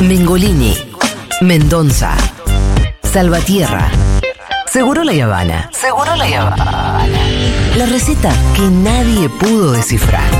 Mengolini, 0.00 0.76
Mendoza, 1.40 2.14
Salvatierra, 3.02 3.88
Seguro 4.70 5.02
la 5.04 5.24
Habana, 5.24 5.70
Seguro 5.72 6.14
la 6.16 6.24
Habana. 6.24 7.06
La 7.76 7.86
receta 7.86 8.32
que 8.54 8.62
nadie 8.62 9.28
pudo 9.28 9.72
descifrar. 9.72 10.30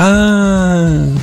Ah. 0.00 1.17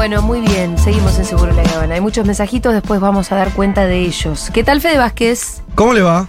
Bueno, 0.00 0.22
muy 0.22 0.40
bien, 0.40 0.78
seguimos 0.78 1.18
en 1.18 1.26
Seguro 1.26 1.52
La 1.52 1.60
Habana. 1.74 1.96
Hay 1.96 2.00
muchos 2.00 2.24
mensajitos, 2.24 2.72
después 2.72 3.00
vamos 3.00 3.30
a 3.32 3.36
dar 3.36 3.52
cuenta 3.52 3.84
de 3.84 3.98
ellos. 4.00 4.48
¿Qué 4.50 4.64
tal, 4.64 4.80
Fede 4.80 4.96
Vázquez? 4.96 5.60
¿Cómo 5.74 5.92
le 5.92 6.00
va? 6.00 6.26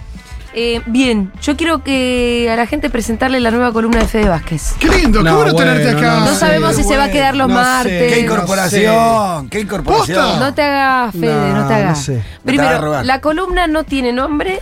Eh, 0.52 0.82
bien, 0.84 1.32
yo 1.40 1.56
quiero 1.56 1.82
que 1.82 2.50
a 2.52 2.56
la 2.56 2.66
gente 2.66 2.90
presentarle 2.90 3.40
la 3.40 3.50
nueva 3.50 3.72
columna 3.72 4.00
de 4.00 4.04
Fede 4.06 4.28
Vázquez. 4.28 4.74
Qué 4.78 4.88
lindo, 4.90 5.20
qué 5.20 5.24
No, 5.30 5.36
bueno 5.36 5.54
tenerte 5.54 5.84
bueno, 5.94 5.98
acá. 6.00 6.14
no 6.20 6.26
No 6.26 6.32
sé, 6.34 6.38
sabemos 6.40 6.76
si 6.76 6.82
se 6.84 6.98
va 6.98 7.04
a 7.04 7.10
quedar 7.10 7.34
los 7.34 7.48
no 7.48 7.54
sé. 7.54 7.60
martes. 7.62 8.12
¡Qué 8.12 8.20
incorporación! 8.20 9.48
¡Qué 9.48 9.60
incorporación! 9.60 10.38
No 10.38 10.52
te 10.52 10.62
hagas, 10.64 11.12
Fede, 11.14 11.32
no, 11.34 11.62
No, 11.62 11.68
te 11.68 11.74
hagas. 11.74 11.98
no 11.98 12.04
sé. 12.04 12.16
te 12.16 12.22
Primero, 12.44 12.68
hagas 12.68 12.80
rogar. 12.82 13.06
la 13.06 13.20
columna 13.22 13.68
no 13.68 13.84
tiene 13.84 14.12
nombre, 14.12 14.60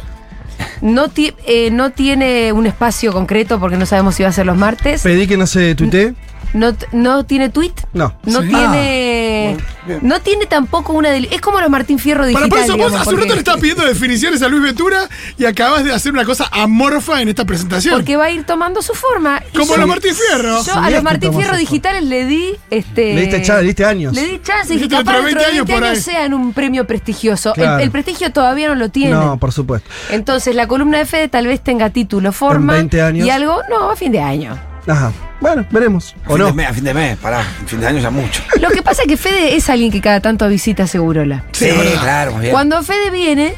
no, 0.82 1.08
ti- 1.08 1.34
eh, 1.48 1.70
no 1.72 1.90
tiene 1.90 2.52
un 2.52 2.64
espacio 2.68 3.12
concreto 3.12 3.58
porque 3.58 3.76
no 3.76 3.86
sabemos 3.86 4.14
si 4.14 4.22
va 4.22 4.28
a 4.28 4.32
ser 4.32 4.46
los 4.46 4.56
martes, 4.56 5.02
Pedí 5.02 5.26
que 5.26 5.36
no 5.36 5.48
se 5.48 5.74
tuitee. 5.74 6.14
No, 6.52 6.74
no 6.92 7.24
tiene 7.24 7.48
tweet, 7.48 7.72
No. 7.92 8.14
no 8.24 8.42
Sí. 8.42 8.48
tiene... 8.48 9.56
Ah, 9.58 9.98
no 10.02 10.20
tiene 10.20 10.46
tampoco 10.46 10.92
una... 10.92 11.10
del- 11.10 11.26
Es 11.32 11.40
como 11.40 11.60
los 11.60 11.70
Martín 11.70 11.98
Fierro 11.98 12.20
Para 12.20 12.28
digital, 12.28 12.48
por 12.50 12.58
eso 12.58 12.76
vos 12.76 12.92
hace 12.94 13.10
un 13.14 13.20
rato 13.20 13.34
le 13.34 13.38
estabas 13.38 13.60
pidiendo 13.60 13.84
definiciones 13.84 14.42
a 14.42 14.48
Luis 14.48 14.62
Ventura 14.62 15.08
y 15.38 15.44
acabas 15.46 15.84
de 15.84 15.92
hacer 15.92 16.12
una 16.12 16.24
cosa 16.24 16.48
amorfa 16.52 17.20
en 17.20 17.28
esta 17.28 17.44
presentación. 17.44 17.94
Porque 17.94 18.16
va 18.16 18.26
a 18.26 18.30
ir 18.30 18.44
tomando 18.44 18.82
su 18.82 18.94
forma. 18.94 19.42
Como 19.56 19.76
los 19.76 19.86
Martín 19.86 20.14
Fierro. 20.14 20.62
Yo 20.64 20.74
a 20.74 20.90
los 20.90 21.02
Martín 21.02 21.34
Fierro 21.34 21.56
digitales 21.56 22.04
le 22.04 22.26
di 22.26 22.54
este. 22.70 23.14
Le 23.14 23.22
diste 23.22 23.42
chance, 23.42 23.62
le 23.62 23.66
diste 23.68 23.84
años. 23.84 24.14
Le 24.14 24.24
di 24.26 24.40
chance 24.42 24.72
y 24.74 24.76
dije, 24.76 24.88
capaz 24.88 25.12
dentro 25.12 25.22
de 25.22 25.26
dentro 25.28 25.42
de 25.42 25.44
20 25.44 25.44
años 25.44 25.66
20 25.66 25.72
por 25.72 25.84
años 25.84 26.04
sean 26.04 26.34
un 26.34 26.52
premio 26.52 26.86
prestigioso. 26.86 27.52
Claro. 27.54 27.82
El, 27.82 27.90
prestigio 27.90 28.32
todavía 28.32 28.68
no 28.68 28.74
lo 28.74 28.90
tiene. 28.90 29.12
No, 29.12 29.38
por 29.38 29.52
supuesto. 29.52 29.88
Entonces 30.10 30.54
la 30.54 30.66
columna 30.66 30.98
de 30.98 31.06
Fede 31.06 31.28
tal 31.28 31.46
vez 31.46 31.60
tenga 31.62 31.90
título, 31.90 32.32
forma. 32.32 32.74
20 32.74 33.02
años. 33.02 33.26
Y 33.26 33.30
algo, 33.30 33.60
no, 33.68 33.90
a 33.90 33.96
fin 33.96 34.12
de 34.12 34.20
año. 34.20 34.58
Ajá. 34.86 35.12
Bueno, 35.40 35.64
veremos. 35.70 36.14
A 36.26 36.28
¿O 36.28 36.32
fin, 36.34 36.38
no? 36.38 36.46
de 36.48 36.52
mes, 36.52 36.68
a 36.68 36.72
fin 36.74 36.84
de 36.84 36.94
mes, 36.94 37.16
pará. 37.18 37.40
A 37.40 37.66
fin 37.66 37.80
de 37.80 37.86
año 37.86 37.98
ya 37.98 38.10
mucho. 38.10 38.42
Lo 38.60 38.68
que 38.70 38.82
pasa 38.82 39.02
es 39.02 39.08
que 39.08 39.16
Fede 39.16 39.56
es 39.56 39.68
alguien 39.70 39.90
que 39.90 40.00
cada 40.00 40.20
tanto 40.20 40.46
visita 40.48 40.86
Segurola. 40.86 41.44
Sí, 41.52 41.66
verdad. 41.66 42.00
claro, 42.02 42.38
bien. 42.38 42.52
Cuando 42.52 42.82
Fede 42.82 43.10
viene, 43.10 43.54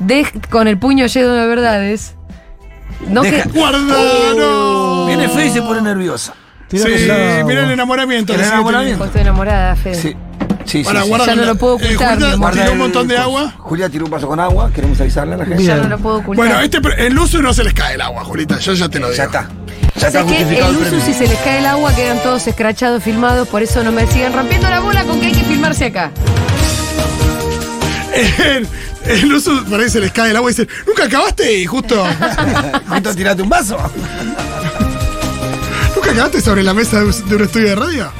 de- 0.00 0.26
con 0.50 0.66
el 0.68 0.78
puño 0.78 1.06
lleno 1.06 1.32
de 1.34 1.46
verdades. 1.46 2.14
No 3.08 3.22
Deja- 3.22 3.44
que. 3.44 3.48
Guardano. 3.58 5.06
Viene 5.06 5.28
feo 5.28 5.44
y 5.44 5.50
se 5.50 5.62
pone 5.62 5.80
nerviosa. 5.82 6.34
Sí, 6.70 6.78
mira 6.78 7.64
el 7.64 7.70
enamoramiento. 7.70 8.34
El 8.34 8.40
enamoramiento. 8.40 9.04
Estoy 9.04 9.20
enamorada, 9.20 9.76
Fede. 9.76 9.94
Sí. 9.94 10.16
Sí, 10.64 10.78
sí. 10.78 10.84
Para, 10.84 11.02
sí. 11.02 11.08
guarda 11.08 11.26
Ya 11.26 11.34
no 11.34 11.44
lo 11.44 11.54
puedo 11.56 11.74
ocultar, 11.74 12.18
mi 12.18 12.24
Julia 12.30 12.50
tiró 12.52 12.72
un 12.72 12.78
montón 12.78 13.08
de 13.08 13.18
agua. 13.18 13.52
Julia 13.58 13.88
tiró 13.90 14.04
un 14.04 14.10
vaso 14.12 14.28
con 14.28 14.38
agua. 14.40 14.70
Queremos 14.72 15.00
avisarle 15.00 15.34
a 15.34 15.38
la 15.38 15.44
gente. 15.44 15.62
Ya 15.64 15.76
no 15.76 15.88
lo 15.88 15.98
puedo 15.98 16.16
ocultar. 16.18 16.46
Bueno, 16.46 16.60
este, 16.60 16.78
en 17.06 17.14
Luzu 17.14 17.42
no 17.42 17.52
se 17.52 17.64
les 17.64 17.74
cae 17.74 17.94
el 17.96 18.00
agua, 18.00 18.24
Julita. 18.24 18.58
Yo 18.58 18.72
ya 18.72 18.88
te 18.88 18.98
lo 19.00 19.06
digo. 19.08 19.16
Ya 19.16 19.24
está. 19.24 19.48
Ya 19.96 20.06
está 20.08 20.20
Sé 20.20 20.26
que 20.26 20.42
el 20.42 20.54
el 20.54 20.76
uso 20.76 21.00
si 21.00 21.12
se 21.12 21.26
les 21.26 21.38
cae 21.40 21.58
el 21.58 21.66
agua 21.66 21.94
quedan 21.94 22.22
todos 22.22 22.46
escrachados, 22.46 23.02
filmados, 23.02 23.46
por 23.48 23.62
eso 23.62 23.84
no 23.84 23.92
me 23.92 24.06
sigan 24.06 24.32
rompiendo 24.32 24.68
la 24.70 24.80
bola 24.80 25.04
con 25.04 25.20
que 25.20 25.26
hay 25.26 25.32
que 25.32 25.44
filmarse 25.44 25.86
acá. 25.86 26.10
En, 28.14 28.68
en 29.06 29.28
Luzu 29.28 29.64
por 29.64 29.80
ahí 29.80 29.88
se 29.88 30.00
les 30.00 30.12
cae 30.12 30.30
el 30.30 30.36
agua 30.36 30.50
y 30.50 30.54
dicen, 30.54 30.68
nunca 30.86 31.04
acabaste 31.04 31.60
y 31.60 31.66
justo. 31.66 32.04
Justo 32.88 33.14
tiraste 33.14 33.42
un 33.42 33.48
vaso. 33.48 33.78
¿Nunca 35.94 36.10
acabaste 36.10 36.40
sobre 36.40 36.62
la 36.62 36.74
mesa 36.74 37.00
de 37.00 37.06
un 37.06 37.28
de 37.28 37.36
un 37.36 37.42
estudio 37.42 37.68
de 37.68 37.74
radio? 37.74 38.12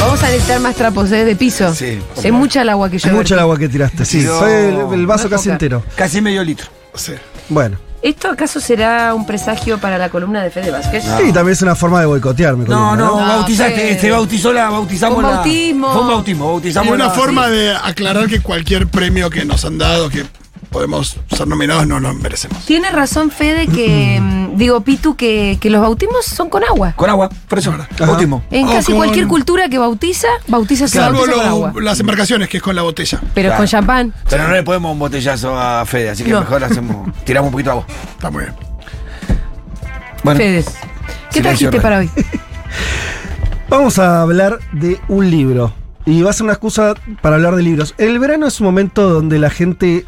Vamos 0.00 0.22
a 0.22 0.28
necesitar 0.28 0.60
más 0.60 0.76
trapos 0.76 1.10
¿eh? 1.10 1.24
de 1.24 1.34
piso. 1.34 1.74
Sí. 1.74 1.98
Es 2.22 2.32
mucha 2.32 2.62
el 2.62 2.68
agua 2.68 2.88
que 2.88 2.98
yo 2.98 3.08
Es 3.08 3.14
mucha 3.14 3.34
el 3.34 3.40
agua 3.40 3.58
que 3.58 3.68
tiraste, 3.68 4.04
sí. 4.04 4.22
Fue 4.22 4.68
el, 4.68 4.92
el 4.92 5.06
vaso 5.06 5.24
No 5.24 5.30
casi 5.30 5.50
entero. 5.50 5.82
Casi 5.96 6.20
medio 6.20 6.44
litro. 6.44 6.68
Sí. 6.94 7.14
Bueno. 7.48 7.87
¿Esto 8.00 8.28
acaso 8.30 8.60
será 8.60 9.12
un 9.12 9.26
presagio 9.26 9.78
para 9.78 9.98
la 9.98 10.08
columna 10.08 10.42
de 10.42 10.50
Fede 10.50 10.70
Vázquez? 10.70 11.02
Sí, 11.02 11.32
también 11.32 11.48
es 11.54 11.62
una 11.62 11.74
forma 11.74 11.98
de 12.00 12.06
boicotearme. 12.06 12.64
No, 12.66 12.94
no, 12.94 13.06
No, 13.20 13.26
bautizaste, 13.26 13.74
Fede. 13.74 14.00
se 14.00 14.10
bautizó 14.12 14.52
la, 14.52 14.70
bautizamos 14.70 15.20
la- 15.22 15.30
bautismo. 15.30 15.92
Fue 15.92 16.02
un 16.02 16.08
bautismo, 16.08 16.44
Y 16.44 16.48
bautizamos 16.52 16.94
una 16.94 17.06
la- 17.06 17.10
forma 17.10 17.48
de 17.48 17.74
aclarar 17.74 18.28
que 18.28 18.40
cualquier 18.40 18.86
premio 18.86 19.30
que 19.30 19.44
nos 19.44 19.64
han 19.64 19.78
dado, 19.78 20.08
que 20.10 20.24
podemos 20.70 21.18
ser 21.34 21.46
nominados, 21.48 21.86
no 21.86 22.00
nos 22.00 22.14
merecemos. 22.16 22.64
Tiene 22.64 22.90
razón 22.90 23.30
Fede 23.30 23.66
que, 23.66 24.20
mm, 24.20 24.56
digo, 24.56 24.80
Pitu, 24.82 25.16
que, 25.16 25.58
que 25.60 25.70
los 25.70 25.80
bautismos 25.80 26.24
son 26.24 26.48
con 26.50 26.62
agua. 26.64 26.92
Con 26.96 27.08
agua, 27.10 27.28
por 27.48 27.58
eso. 27.58 27.72
Ajá. 27.72 27.88
Bautismo. 28.06 28.42
En 28.50 28.66
O 28.66 28.70
casi 28.72 28.86
con- 28.92 28.96
cualquier 28.96 29.26
cultura 29.26 29.68
que 29.68 29.78
bautiza, 29.78 30.28
bautiza 30.46 30.88
se 30.88 30.98
Salvo 30.98 31.18
bautiza 31.20 31.36
con 31.36 31.44
lo- 31.44 31.50
agua. 31.66 31.72
las 31.82 32.00
embarcaciones, 32.00 32.48
que 32.48 32.58
es 32.58 32.62
con 32.62 32.76
la 32.76 32.82
botella. 32.82 33.20
Pero 33.34 33.48
Claro. 33.48 33.58
con 33.60 33.66
champán. 33.66 34.14
Pero 34.28 34.46
no 34.48 34.54
le 34.54 34.62
podemos 34.62 34.92
un 34.92 34.98
botellazo 34.98 35.58
a 35.58 35.84
Fede, 35.86 36.10
así 36.10 36.24
que 36.24 36.30
No. 36.30 36.40
mejor 36.40 36.62
hacemos, 36.64 37.08
tiramos 37.24 37.48
un 37.48 37.52
poquito 37.52 37.70
de 37.70 37.72
agua. 37.72 37.86
Está 38.16 38.30
muy 38.30 38.42
bien. 38.44 38.54
Bueno, 40.24 40.38
Fede. 40.38 40.64
¿Qué 40.64 41.38
Silencio 41.40 41.70
trajiste 41.70 41.70
radio. 41.70 41.82
para 41.82 41.98
hoy? 41.98 42.10
Vamos 43.68 43.98
a 43.98 44.22
hablar 44.22 44.58
de 44.72 44.98
un 45.08 45.30
libro. 45.30 45.72
Y 46.06 46.22
va 46.22 46.30
a 46.30 46.32
ser 46.32 46.44
una 46.44 46.54
excusa 46.54 46.94
para 47.20 47.36
hablar 47.36 47.54
de 47.54 47.62
libros. 47.62 47.94
El 47.98 48.18
verano 48.18 48.46
es 48.46 48.60
un 48.60 48.66
momento 48.66 49.08
donde 49.10 49.38
la 49.38 49.50
gente. 49.50 50.06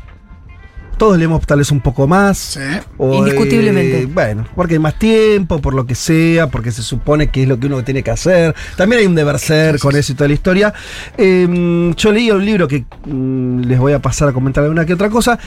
Todos 1.00 1.16
leemos 1.16 1.40
tal 1.46 1.56
vez 1.60 1.70
un 1.70 1.80
poco 1.80 2.06
más. 2.06 2.36
Sí. 2.36 2.60
o, 2.98 3.14
Indiscutiblemente. 3.14 4.02
eh, 4.02 4.06
bueno, 4.06 4.44
porque 4.54 4.74
hay 4.74 4.80
más 4.80 4.98
tiempo, 4.98 5.58
por 5.58 5.72
lo 5.72 5.86
que 5.86 5.94
sea, 5.94 6.48
porque 6.50 6.70
se 6.72 6.82
supone 6.82 7.28
que 7.30 7.44
es 7.44 7.48
lo 7.48 7.58
que 7.58 7.68
uno 7.68 7.82
tiene 7.82 8.02
que 8.02 8.10
hacer. 8.10 8.54
También 8.76 9.00
hay 9.00 9.06
un 9.06 9.14
deber 9.14 9.38
ser 9.38 9.78
con 9.78 9.96
eso 9.96 10.12
y 10.12 10.14
toda 10.14 10.28
la 10.28 10.34
historia. 10.34 10.74
Eh, 11.16 11.92
yo 11.96 12.12
leí 12.12 12.30
un 12.30 12.44
libro 12.44 12.68
que 12.68 12.84
mm, 13.06 13.60
les 13.62 13.78
voy 13.78 13.94
a 13.94 13.98
pasar 14.02 14.28
a 14.28 14.32
comentar 14.34 14.62
alguna 14.62 14.84
que 14.84 14.92
otra 14.92 15.08
cosa. 15.08 15.38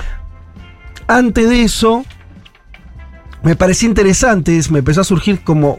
Antes 1.05 1.47
de 1.47 1.61
eso, 1.61 2.03
me 3.43 3.55
parecía 3.55 3.87
interesante, 3.89 4.57
es- 4.57 4.71
me 4.71 4.79
empezó 4.79 5.01
a 5.01 5.03
surgir 5.03 5.43
como 5.43 5.77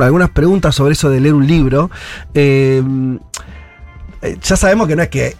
algunas 0.00 0.30
preguntas 0.30 0.74
sobre 0.74 0.94
eso 0.94 1.10
de 1.10 1.20
leer 1.20 1.34
un 1.34 1.46
libro. 1.46 1.90
Eh, 2.32 2.82
eh, 4.22 4.38
ya 4.42 4.56
sabemos 4.56 4.88
que 4.88 4.96
no 4.96 5.02
es 5.02 5.08
que 5.10 5.36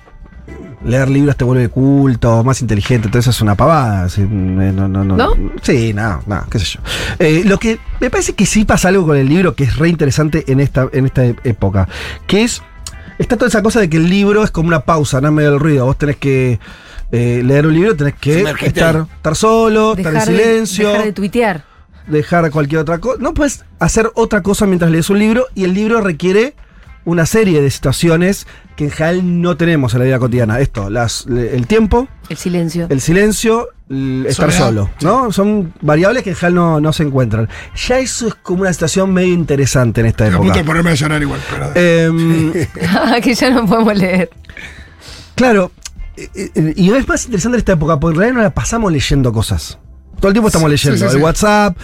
leer 0.86 1.08
libros 1.10 1.36
te 1.36 1.44
vuelve 1.44 1.68
culto, 1.68 2.42
más 2.44 2.60
inteligente, 2.62 3.08
entonces 3.08 3.34
es 3.34 3.40
una 3.42 3.54
pavada. 3.56 4.08
sí, 4.08 4.22
eh, 4.22 4.26
no, 4.26 4.88
no, 4.88 5.04
no. 5.04 5.16
¿No? 5.16 5.32
Sí, 5.62 5.92
no, 5.92 6.22
no, 6.26 6.44
qué 6.50 6.58
sé 6.58 6.64
yo. 6.66 6.80
Eh, 7.18 7.42
lo 7.44 7.58
que 7.58 7.78
me 8.00 8.08
parece 8.10 8.34
que 8.34 8.46
sí 8.46 8.64
pasa 8.64 8.88
algo 8.88 9.06
con 9.06 9.16
el 9.16 9.28
libro 9.28 9.54
que 9.54 9.64
es 9.64 9.76
re 9.76 9.88
interesante 9.88 10.44
en 10.50 10.60
esta, 10.60 10.88
en 10.92 11.06
esta 11.06 11.24
época, 11.24 11.88
que 12.26 12.44
es, 12.44 12.62
está 13.18 13.36
toda 13.36 13.48
esa 13.48 13.62
cosa 13.62 13.80
de 13.80 13.90
que 13.90 13.96
el 13.96 14.08
libro 14.08 14.44
es 14.44 14.50
como 14.50 14.68
una 14.68 14.80
pausa, 14.80 15.20
no 15.20 15.28
en 15.28 15.34
medio 15.34 15.50
del 15.50 15.60
ruido, 15.60 15.84
vos 15.86 15.98
tenés 15.98 16.16
que 16.16 16.58
eh, 17.12 17.42
leer 17.44 17.66
un 17.66 17.74
libro, 17.74 17.96
tenés 17.96 18.14
que 18.14 18.42
estar, 18.62 19.06
estar 19.16 19.36
solo, 19.36 19.94
estar 19.96 20.12
en 20.14 20.18
de- 20.20 20.24
silencio 20.26 20.88
dejar 20.88 21.04
de 21.04 21.12
tuitear. 21.12 21.64
dejar 22.06 22.50
cualquier 22.50 22.80
otra 22.80 22.98
cosa. 22.98 23.18
No 23.20 23.34
puedes 23.34 23.64
hacer 23.78 24.10
otra 24.14 24.42
cosa 24.42 24.66
mientras 24.66 24.90
lees 24.90 25.10
un 25.10 25.18
libro 25.18 25.46
y 25.54 25.64
el 25.64 25.74
libro 25.74 26.00
requiere 26.00 26.54
una 27.06 27.24
serie 27.24 27.62
de 27.62 27.70
situaciones 27.70 28.46
que 28.76 28.84
en 28.84 28.90
general 28.90 29.40
no 29.40 29.56
tenemos 29.56 29.94
en 29.94 30.00
la 30.00 30.04
vida 30.04 30.18
cotidiana. 30.18 30.60
Esto, 30.60 30.90
las, 30.90 31.26
el 31.26 31.66
tiempo, 31.66 32.08
El 32.28 32.36
silencio. 32.36 32.86
el 32.90 33.00
silencio, 33.00 33.68
el 33.88 34.26
estar 34.28 34.52
Soledad, 34.52 34.66
solo. 34.66 34.90
¿no? 35.00 35.32
Son 35.32 35.72
variables 35.80 36.22
que 36.24 36.30
en 36.30 36.36
general 36.36 36.54
no, 36.54 36.80
no 36.80 36.92
se 36.92 37.04
encuentran. 37.04 37.48
Ya 37.88 37.98
eso 38.00 38.26
es 38.28 38.34
como 38.34 38.62
una 38.62 38.72
situación 38.72 39.12
medio 39.14 39.32
interesante 39.32 40.00
en 40.02 40.08
esta 40.08 40.24
Estoy 40.26 40.34
a 40.34 40.38
punto 40.38 40.52
época. 40.52 40.62
de 40.62 40.66
ponerme 40.66 40.90
a 40.90 40.94
llorar 40.94 41.22
igual. 41.22 41.40
Pero... 41.50 41.70
Em, 41.74 42.52
que 43.22 43.34
ya 43.34 43.50
no 43.50 43.64
podemos 43.66 43.96
leer. 43.96 44.28
Claro, 45.36 45.70
eh, 46.16 46.28
eh, 46.34 46.72
y 46.76 46.90
es 46.90 47.06
más 47.08 47.24
interesante 47.26 47.56
en 47.56 47.60
esta 47.60 47.72
época, 47.72 47.98
porque 48.00 48.14
en 48.14 48.18
realidad 48.20 48.36
no 48.36 48.42
la 48.42 48.50
pasamos 48.54 48.92
leyendo 48.92 49.32
cosas. 49.32 49.78
Todo 50.20 50.28
el 50.28 50.32
tiempo 50.34 50.48
estamos 50.48 50.68
Sí, 50.70 50.88
leyendo. 50.88 50.96
sí, 50.96 51.00
sí, 51.00 51.04
el 51.06 51.18
sí. 51.20 51.24
WhatsApp. 51.24 51.76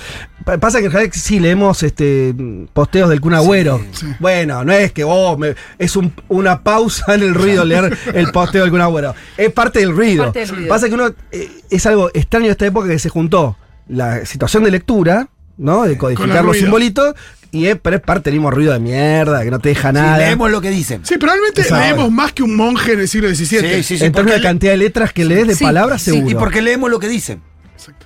Pa- 0.45 0.59
Pasa 0.59 0.81
que 0.81 0.87
en 0.87 0.93
realidad 0.93 1.13
sí 1.17 1.39
leemos 1.39 1.83
este 1.83 2.35
posteos 2.73 3.09
del 3.11 3.21
Kun 3.21 3.35
Agüero. 3.35 3.81
sí. 3.93 4.07
Bueno, 4.19 4.65
no 4.65 4.73
es 4.73 4.93
que 4.93 5.05
oh, 5.05 5.37
me- 5.37 5.55
es 5.79 5.95
un- 5.97 6.13
una 6.29 6.63
pausa 6.63 7.15
en 7.15 7.23
el 7.23 7.35
ruido 7.35 7.65
leer 7.65 7.97
el 8.15 8.31
posteo 8.33 8.63
del 8.63 8.71
Kun 8.71 8.81
Agüero. 8.81 9.15
Es 9.37 9.53
parte 9.53 9.81
del 9.81 9.95
ruido. 9.95 10.25
Parte 10.25 10.41
del 10.41 10.49
ruido. 10.49 10.69
Pasa 10.69 10.89
que 10.89 10.95
uno 10.95 11.13
eh, 11.31 11.51
es 11.71 11.87
algo 11.87 12.11
extraño 12.15 12.47
de 12.47 12.53
esta 12.53 12.67
época 12.67 12.89
que 12.89 12.99
se 12.99 13.09
juntó 13.09 13.57
la 13.89 14.25
situación 14.27 14.65
de 14.65 14.71
lectura, 14.71 15.29
¿no? 15.59 15.83
De 15.85 15.97
codificar 15.99 16.45
los 16.45 16.57
simbolitos. 16.57 17.15
Y 17.55 17.67
es, 17.67 17.77
pero 17.83 17.97
es 17.97 18.03
parte 18.03 18.31
del 18.31 18.39
mismo 18.39 18.51
ruido 18.51 18.73
de 18.73 18.79
mierda, 18.79 19.45
que 19.45 19.51
no 19.51 19.59
te 19.59 19.69
deja 19.69 19.91
Sí, 19.91 19.95
nada. 19.95 20.17
leemos 20.17 20.51
lo 20.51 20.63
que 20.63 20.71
dicen. 20.71 21.05
Sí, 21.05 21.19
probablemente 21.19 21.61
Exacto. 21.61 21.85
leemos 21.85 22.11
más 22.11 22.33
que 22.33 22.43
un 22.43 22.57
monje 22.57 22.95
en 22.95 23.01
el 23.01 23.09
siglo 23.09 23.29
XVII. 23.29 23.61
Sí, 23.61 23.83
sí, 23.83 23.99
sí. 23.99 24.05
en 24.07 24.13
términos 24.13 24.41
de 24.41 24.43
cantidad 24.43 24.73
de 24.73 24.79
letras 24.79 25.13
que 25.13 25.27
lees 25.27 25.47
de 25.47 25.55
Sí, 25.55 25.63
palabras, 25.63 26.01
Sí, 26.01 26.13
seguro. 26.13 26.31
y 26.31 26.35
porque 26.35 26.63
leemos 26.63 26.91
lo 26.91 26.99
que 26.99 27.09
dicen. 27.09 27.43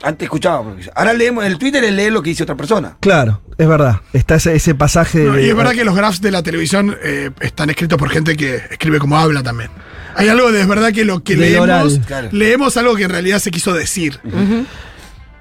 Antes 0.02 0.24
escuchábamos. 0.26 0.90
Ahora 0.94 1.12
leemos, 1.12 1.44
el 1.44 1.58
Twitter 1.58 1.84
es 1.84 1.92
leer 1.92 2.12
lo 2.12 2.22
que 2.22 2.30
dice 2.30 2.42
otra 2.44 2.54
persona. 2.56 2.96
Claro. 3.00 3.42
es 3.58 3.68
verdad. 3.68 4.00
Está 4.12 4.36
ese, 4.36 4.54
ese 4.56 4.74
pasaje 4.74 5.24
No, 5.24 5.32
de. 5.34 5.46
y 5.46 5.50
es 5.50 5.56
verdad 5.56 5.72
que 5.72 5.84
los 5.84 5.94
graphs 5.94 6.20
de 6.22 6.30
la 6.30 6.42
televisión 6.42 6.96
eh, 7.02 7.30
están 7.40 7.68
escritos 7.70 7.98
por 7.98 8.08
gente 8.10 8.36
que 8.36 8.56
escribe 8.70 8.98
como 8.98 9.18
habla 9.18 9.42
también. 9.42 9.70
Hay 10.14 10.28
algo 10.28 10.50
de 10.50 10.62
es 10.62 10.66
verdad 10.68 10.92
que 10.92 11.04
lo 11.04 11.22
que 11.22 11.36
leemos. 11.36 12.00
Claro. 12.06 12.28
leemos 12.32 12.76
algo 12.78 12.94
que 12.96 13.02
en 13.04 13.10
realidad 13.10 13.38
se 13.38 13.50
quiso 13.50 13.74
decir. 13.74 14.18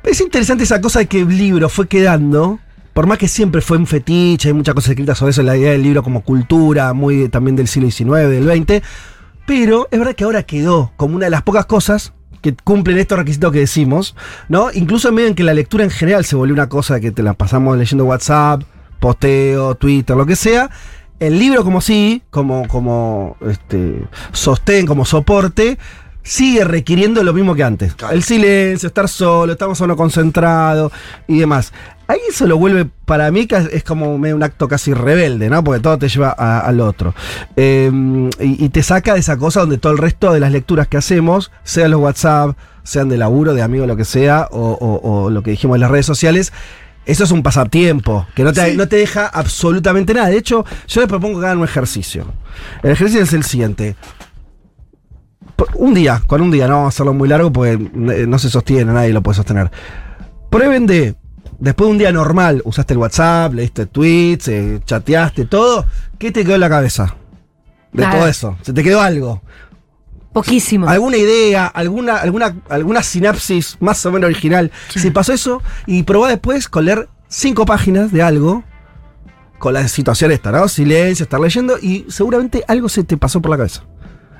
Es 0.04 0.19
interesante 0.22 0.66
esa 0.66 0.81
cosa 0.81 1.00
de 1.00 1.06
que 1.07 1.22
el 1.22 1.38
libro 1.38 1.69
fue 1.69 1.88
quedando. 1.88 2.60
Por 2.94 3.07
más 3.07 3.18
que 3.18 3.27
siempre 3.27 3.62
fue 3.62 3.77
un 3.77 3.88
fetiche, 3.88 4.50
hay 4.50 4.54
muchas 4.54 4.74
cosas 4.75 4.92
escritas 4.92 5.18
sobre 5.18 5.31
eso, 5.31 5.44
la 5.44 5.57
idea 5.57 5.72
del 5.72 5.81
libro 5.83 6.01
como 6.04 6.24
cultura, 6.24 6.94
muy 6.94 7.27
también 7.30 7.56
del 7.56 7.68
siglo 7.68 7.89
XIX, 7.92 8.30
del 8.30 8.45
XX. 8.45 8.81
Pero 9.45 9.88
es 9.92 10.00
verdad 10.00 10.16
que 10.16 10.24
ahora 10.24 10.44
quedó 10.44 10.92
como 10.95 11.16
una 11.16 11.25
de 11.25 11.30
las 11.31 11.42
pocas 11.44 11.66
cosas 11.66 12.13
que 12.46 12.56
cumplen 12.64 13.00
estos 13.00 13.18
requisitos 13.18 13.52
que 13.52 13.58
decimos, 13.58 14.16
¿no? 14.50 14.70
Incluso 14.72 15.10
en 15.10 15.16
medio 15.16 15.30
en 15.30 15.34
que 15.34 15.44
la 15.44 15.56
lectura 15.56 15.84
en 15.84 15.90
general 15.90 16.26
se 16.26 16.36
volvió 16.36 16.54
una 16.54 16.70
cosa 16.70 17.00
que 17.00 17.10
te 17.10 17.24
la 17.24 17.34
pasamos 17.34 17.76
leyendo 17.76 18.06
WhatsApp, 18.06 18.62
posteo, 19.00 19.74
Twitter, 19.74 20.16
lo 20.16 20.28
que 20.28 20.36
sea. 20.36 20.70
El 21.20 21.40
libro 21.40 21.64
como 21.64 21.82
sí, 21.82 22.22
como, 22.30 22.68
como 22.68 23.36
este, 23.48 24.00
sostén, 24.32 24.86
como 24.86 25.06
soporte, 25.06 25.80
sigue 26.25 26.63
requiriendo 26.63 27.24
lo 27.24 27.33
mismo 27.33 27.54
que 27.54 27.63
antes. 27.63 27.94
Claro. 27.94 28.16
El 28.16 28.24
silencio, 28.24 28.88
estar 28.88 29.07
solo, 29.07 29.54
estamos 29.54 29.77
solo 29.77 29.95
concentrados 29.95 30.92
y 31.27 31.38
demás. 31.39 31.72
Ahí 32.07 32.18
eso 32.30 32.45
lo 32.48 32.57
vuelve, 32.57 32.86
para 33.06 33.30
mí, 33.31 33.45
que 33.48 33.56
es 33.72 33.83
como 33.83 34.13
un 34.16 34.44
acto 34.44 34.68
casi 34.68 34.94
rebelde, 34.94 35.50
¿no? 35.50 35.63
Porque 35.63 35.80
todo 35.81 35.98
te 36.00 36.10
lleva 36.10 36.36
a- 36.38 36.60
al 36.62 36.81
otro. 36.81 37.13
Eh, 37.56 37.92
y, 38.39 38.66
y 38.66 38.69
te 38.69 38.81
saca 38.83 39.13
de 39.13 39.19
esa 39.19 39.38
cosa 39.38 39.60
donde 39.62 39.77
todo 39.77 39.92
el 39.94 39.98
resto 40.00 40.33
de 40.33 40.39
las 40.39 40.51
lecturas 40.51 40.88
que 40.88 40.98
hacemos, 40.98 41.51
sean 41.63 41.92
los 41.92 42.01
WhatsApp, 42.01 42.57
sean 42.83 43.07
de 43.10 43.18
laburo, 43.18 43.54
de 43.54 43.62
amigo, 43.62 43.86
lo 43.86 43.95
que 43.95 44.06
sea, 44.06 44.48
o, 44.51 44.72
o- 44.72 45.12
o 45.25 45.30
lo 45.30 45.42
que 45.44 45.51
dijimos 45.51 45.75
en 45.75 45.81
las 45.81 45.92
redes 45.92 46.06
sociales, 46.07 46.54
eso 47.07 47.24
es 47.24 47.30
un 47.31 47.44
pasatiempo, 47.44 48.25
que 48.36 48.44
no 48.44 48.51
te, 48.51 48.72
Sí. 48.72 48.77
no 48.77 48.88
te 48.88 48.95
deja 48.98 49.27
absolutamente 49.27 50.13
nada. 50.16 50.30
De 50.30 50.38
hecho, 50.38 50.66
yo 50.88 51.01
les 51.01 51.07
propongo 51.07 51.39
que 51.39 51.45
hagan 51.45 51.60
un 51.60 51.63
ejercicio. 51.66 52.25
El 52.83 52.92
ejercicio 52.92 53.22
es 53.24 53.33
el 53.33 53.44
siguiente. 53.44 53.95
Un 55.75 55.94
día, 55.94 56.22
con 56.28 56.42
un 56.42 56.52
día, 56.52 56.68
no 56.68 56.75
vamos 56.75 56.86
a 56.86 56.90
hacerlo 56.90 57.13
muy 57.13 57.30
largo 57.30 57.52
porque 57.52 57.74
eh, 57.74 58.25
no 58.28 58.40
se 58.40 58.50
sostiene, 58.50 58.92
nadie 58.92 59.13
lo 59.13 59.22
puede 59.22 59.38
sostener. 59.38 59.72
Prueben 60.50 60.86
de, 60.86 61.16
después 61.60 61.88
de 61.88 61.92
un 61.92 61.98
día 61.98 62.12
normal, 62.12 62.62
usaste 62.66 62.94
el 62.94 63.00
WhatsApp, 63.00 63.54
leíste 63.54 63.86
tweets, 63.86 64.48
eh, 64.50 64.81
chateaste, 64.86 65.46
todo, 65.46 65.86
¿qué 66.18 66.31
te 66.31 66.44
quedó 66.44 66.56
en 66.56 66.62
la 66.62 66.69
cabeza? 66.69 67.16
De 67.94 68.04
Nada. 68.04 68.18
todo 68.18 68.28
eso. 68.28 68.57
¿Se 68.62 68.74
te 68.74 68.84
quedó 68.84 69.02
algo? 69.02 69.42
Poquísimo. 70.34 70.90
¿Alguna 70.90 71.16
idea? 71.16 71.66
¿Alguna, 71.68 72.18
alguna, 72.18 72.58
alguna 72.68 73.01
sinapsis 73.01 73.78
más 73.80 74.06
o 74.06 74.12
menos 74.12 74.28
original? 74.28 74.69
Si 74.90 75.10
pasó 75.12 75.31
eso, 75.31 75.62
y 75.86 76.04
probá 76.04 76.28
después 76.28 76.68
con 76.68 76.84
leer 76.84 77.08
cinco 77.30 77.66
páginas 77.66 78.12
de 78.12 78.22
algo, 78.22 78.66
con 79.60 79.74
la 79.74 79.88
situación 79.88 80.31
esta, 80.31 80.51
¿no? 80.51 80.68
Silencio, 80.68 81.24
estar 81.24 81.40
leyendo, 81.40 81.78
y 81.81 82.06
seguramente 82.10 82.66
algo 82.68 82.90
se 82.90 83.06
te 83.06 83.16
pasó 83.16 83.42
por 83.42 83.51
la 83.51 83.58
cabeza. 83.58 83.84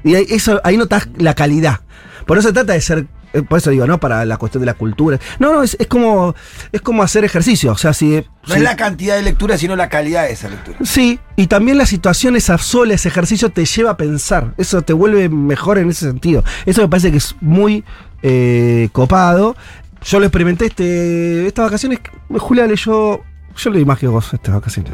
Y 0.06 0.16
ahí, 0.16 0.26
eso, 0.30 0.62
ahí 0.64 0.78
notas 0.78 1.10
la 1.18 1.34
calidad. 1.34 1.82
Por 2.26 2.38
eso 2.38 2.48
se 2.48 2.54
trata 2.54 2.72
de 2.74 2.80
ser. 2.82 3.08
eh, 3.34 3.42
Por 3.42 3.58
eso 3.58 3.70
digo, 3.72 3.86
¿no? 3.88 4.00
Para 4.00 4.24
la 4.24 4.38
cuestión 4.38 4.62
de 4.62 4.66
la 4.68 4.74
cultura. 4.76 5.20
No, 5.40 5.52
no, 5.54 5.64
es, 5.64 5.76
es 5.80 5.88
como. 5.88 6.34
Es 6.72 6.80
como 6.82 7.04
hacer 7.04 7.26
ejercicio. 7.26 7.72
O 7.74 7.78
sea, 7.78 7.92
si. 7.94 8.16
No 8.16 8.24
si- 8.46 8.54
es 8.54 8.62
la 8.62 8.76
cantidad 8.78 9.16
de 9.16 9.22
lectura, 9.24 9.58
sino 9.58 9.76
la 9.76 9.90
calidad 9.90 10.24
de 10.24 10.32
esa 10.32 10.48
lectura. 10.50 10.78
Sí, 10.84 11.20
y 11.36 11.48
también 11.48 11.78
las 11.78 11.90
situaciones 11.90 12.50
a 12.50 12.58
sola, 12.58 12.94
ese 12.94 13.10
ejercicio 13.10 13.50
te 13.50 13.66
lleva 13.66 13.92
a 13.92 13.98
pensar. 13.98 14.54
Eso 14.58 14.82
te 14.84 14.94
vuelve 14.94 15.28
mejor 15.28 15.78
en 15.80 15.90
ese 15.90 16.06
sentido. 16.06 16.44
Eso 16.66 16.82
me 16.82 16.88
parece 16.88 17.12
que 17.12 17.18
es 17.18 17.36
muy 17.42 17.84
eh, 18.24 18.90
copado. 18.94 19.56
Yo 20.04 20.20
lo 20.20 20.26
experimenté 20.28 20.68
este, 20.68 21.48
estas 21.48 21.66
vacaciones. 21.66 22.00
Julia 22.38 22.68
leyó. 22.68 23.22
Yo 23.58 23.70
leí 23.72 23.86
más 23.86 23.98
que 23.98 24.08
vos 24.08 24.34
estas 24.34 24.54
vacaciones. 24.56 24.94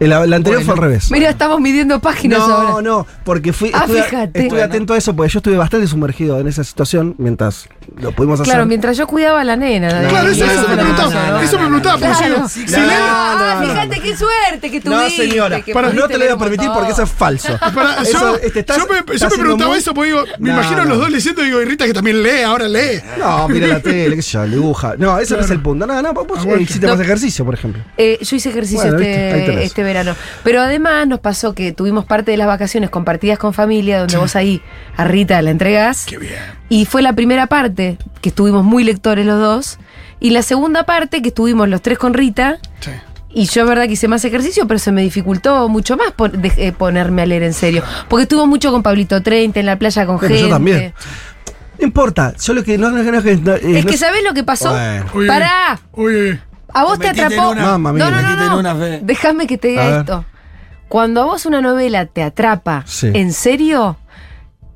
El, 0.00 0.10
la 0.10 0.18
anterior 0.22 0.42
Bueno. 0.56 0.64
fue 0.64 0.74
al 0.74 0.80
revés. 0.80 1.10
Mira, 1.10 1.30
estamos 1.30 1.60
midiendo 1.60 2.00
páginas 2.00 2.40
No, 2.40 2.44
ahora. 2.54 2.82
no, 2.82 3.06
porque 3.24 3.52
fui, 3.52 3.70
Ah, 3.72 3.80
estuve, 3.84 4.02
fíjate. 4.02 4.38
estuve 4.40 4.48
Bueno. 4.60 4.64
atento 4.64 4.94
a 4.94 4.98
eso, 4.98 5.14
porque 5.14 5.30
yo 5.32 5.38
estuve 5.38 5.56
bastante 5.56 5.86
sumergido 5.86 6.38
en 6.40 6.48
esa 6.48 6.64
situación 6.64 7.14
mientras 7.18 7.68
lo 8.00 8.12
pudimos 8.12 8.40
hacer. 8.40 8.52
Claro, 8.52 8.66
mientras 8.66 8.96
yo 8.96 9.06
cuidaba 9.06 9.40
a 9.40 9.44
la 9.44 9.56
nena. 9.56 10.02
No, 10.02 10.08
Claro, 10.08 10.28
eso, 10.30 10.44
no, 10.46 10.52
eso 10.52 10.62
me 10.62 10.68
no, 10.68 10.82
preguntaba. 10.82 11.10
no, 11.14 11.30
no, 11.32 11.40
eso 11.40 11.56
me 11.56 11.62
no, 11.62 11.68
preguntaba, 11.80 11.98
Claro. 11.98 12.48
Sí, 12.48 12.60
si 12.60 12.66
claro. 12.66 12.86
no, 13.38 13.60
no, 13.60 13.68
fíjate 13.68 13.96
no. 13.96 14.02
qué 14.02 14.16
suerte 14.16 14.70
que 14.70 14.80
No, 14.88 15.00
tuviste. 15.00 15.28
señora, 15.28 15.60
que 15.62 15.72
para, 15.74 15.92
no 15.92 16.06
te 16.08 16.18
lo 16.18 16.24
voy 16.24 16.34
a 16.34 16.36
permitir 16.38 16.70
porque 16.74 16.92
eso 16.92 17.02
es 17.02 17.10
falso. 17.10 17.58
Eso, 18.02 18.18
yo, 18.20 18.36
este, 18.36 18.60
estás- 18.60 18.78
yo 18.78 18.86
me, 18.86 19.16
yo 19.18 19.28
me 19.30 19.36
preguntaba 19.38 19.70
muy- 19.70 19.78
eso 19.78 19.94
porque 19.94 20.10
digo, 20.10 20.24
me 20.38 20.50
No, 20.50 20.56
imagino 20.56 20.82
a 20.82 20.84
los 20.84 20.96
no. 20.98 21.04
dos 21.04 21.10
leyendo 21.10 21.42
y 21.42 21.46
digo, 21.46 21.62
y 21.62 21.64
Rita 21.64 21.86
que 21.86 21.92
también 21.94 22.22
lee, 22.22 22.42
ahora 22.42 22.68
lee. 22.68 23.00
No, 23.18 23.48
mira 23.48 23.66
la 23.68 23.80
tele, 23.80 24.16
qué 24.16 24.22
sé 24.22 24.32
yo, 24.32 24.44
dibuja. 24.46 24.94
No, 24.98 25.18
ese 25.18 25.34
no 25.36 25.42
es 25.42 25.50
el 25.50 25.60
punto. 25.60 25.86
No, 25.86 26.02
no, 26.02 26.12
vos 26.12 26.26
Ah, 26.36 26.42
bueno. 26.44 26.60
hiciste 26.60 26.86
No. 26.86 26.92
más 26.94 27.00
ejercicio, 27.04 27.44
por 27.44 27.54
ejemplo. 27.54 27.82
Eh, 27.96 28.18
yo 28.20 28.36
hice 28.36 28.48
ejercicio 28.50 28.82
Bueno, 28.90 28.98
este, 28.98 29.64
este 29.64 29.82
verano. 29.82 30.14
Pero 30.42 30.60
además 30.60 31.06
nos 31.06 31.20
pasó 31.20 31.54
que 31.54 31.72
tuvimos 31.72 32.04
parte 32.04 32.30
de 32.32 32.36
las 32.36 32.46
vacaciones 32.46 32.90
compartidas 32.90 33.38
con 33.38 33.52
familia, 33.54 33.98
donde 34.00 34.16
vos 34.16 34.36
ahí 34.36 34.62
a 34.96 35.04
Rita 35.04 35.40
la 35.42 35.50
entregás. 35.50 36.04
Qué 36.06 36.18
bien. 36.18 36.34
Y 36.68 36.86
fue 36.86 37.02
la 37.02 37.12
primera 37.12 37.46
parte, 37.46 37.98
que 38.20 38.30
estuvimos 38.30 38.64
muy 38.64 38.84
lectores 38.84 39.26
los 39.26 39.38
dos. 39.40 39.78
Y 40.20 40.30
la 40.30 40.42
segunda 40.42 40.84
parte, 40.84 41.20
que 41.22 41.28
estuvimos 41.28 41.68
los 41.68 41.82
tres 41.82 41.98
con 41.98 42.14
Rita. 42.14 42.58
Sí. 42.80 42.90
Y 43.36 43.46
yo, 43.46 43.66
verdad, 43.66 43.86
que 43.86 43.92
hice 43.94 44.08
más 44.08 44.24
ejercicio, 44.24 44.66
pero 44.68 44.78
se 44.78 44.92
me 44.92 45.02
dificultó 45.02 45.68
mucho 45.68 45.96
más 45.96 46.12
de- 46.32 46.52
eh, 46.56 46.72
ponerme 46.72 47.22
a 47.22 47.26
leer 47.26 47.42
en 47.42 47.52
serio. 47.52 47.82
Porque 48.08 48.22
estuvo 48.22 48.46
mucho 48.46 48.70
con 48.70 48.82
Pablito 48.82 49.22
30 49.22 49.58
en 49.60 49.66
la 49.66 49.76
playa 49.78 50.06
con 50.06 50.18
Pero 50.18 50.34
yo 50.34 50.40
gente. 50.40 50.52
también. 50.52 50.94
No 51.78 51.84
importa, 51.84 52.32
solo 52.38 52.62
que 52.62 52.78
no, 52.78 52.90
no, 52.90 53.02
no, 53.02 53.18
eh, 53.18 53.22
Es 53.32 53.84
no- 53.84 53.90
que, 53.90 53.96
¿sabés 53.98 54.22
lo 54.22 54.32
que 54.34 54.44
pasó? 54.44 54.70
Bueno. 54.70 55.04
Uy, 55.14 55.26
Pará. 55.26 55.78
Uy. 55.92 56.38
A 56.72 56.84
vos 56.84 56.98
Te 56.98 57.08
atrapó. 57.08 57.52
en 57.52 57.58
una- 57.58 57.62
Mamma 57.76 57.92
mía. 57.92 58.10
no, 58.10 58.62
no, 58.62 58.74
no. 58.74 58.86
Déjame 59.02 59.46
que 59.48 59.58
te 59.58 59.68
diga 59.68 59.98
esto. 60.00 60.24
Cuando 60.88 61.22
a 61.22 61.24
vos 61.24 61.44
una 61.44 61.60
novela 61.60 62.06
te 62.06 62.22
atrapa 62.22 62.84
Sí. 62.86 63.10
en 63.12 63.32
serio, 63.32 63.96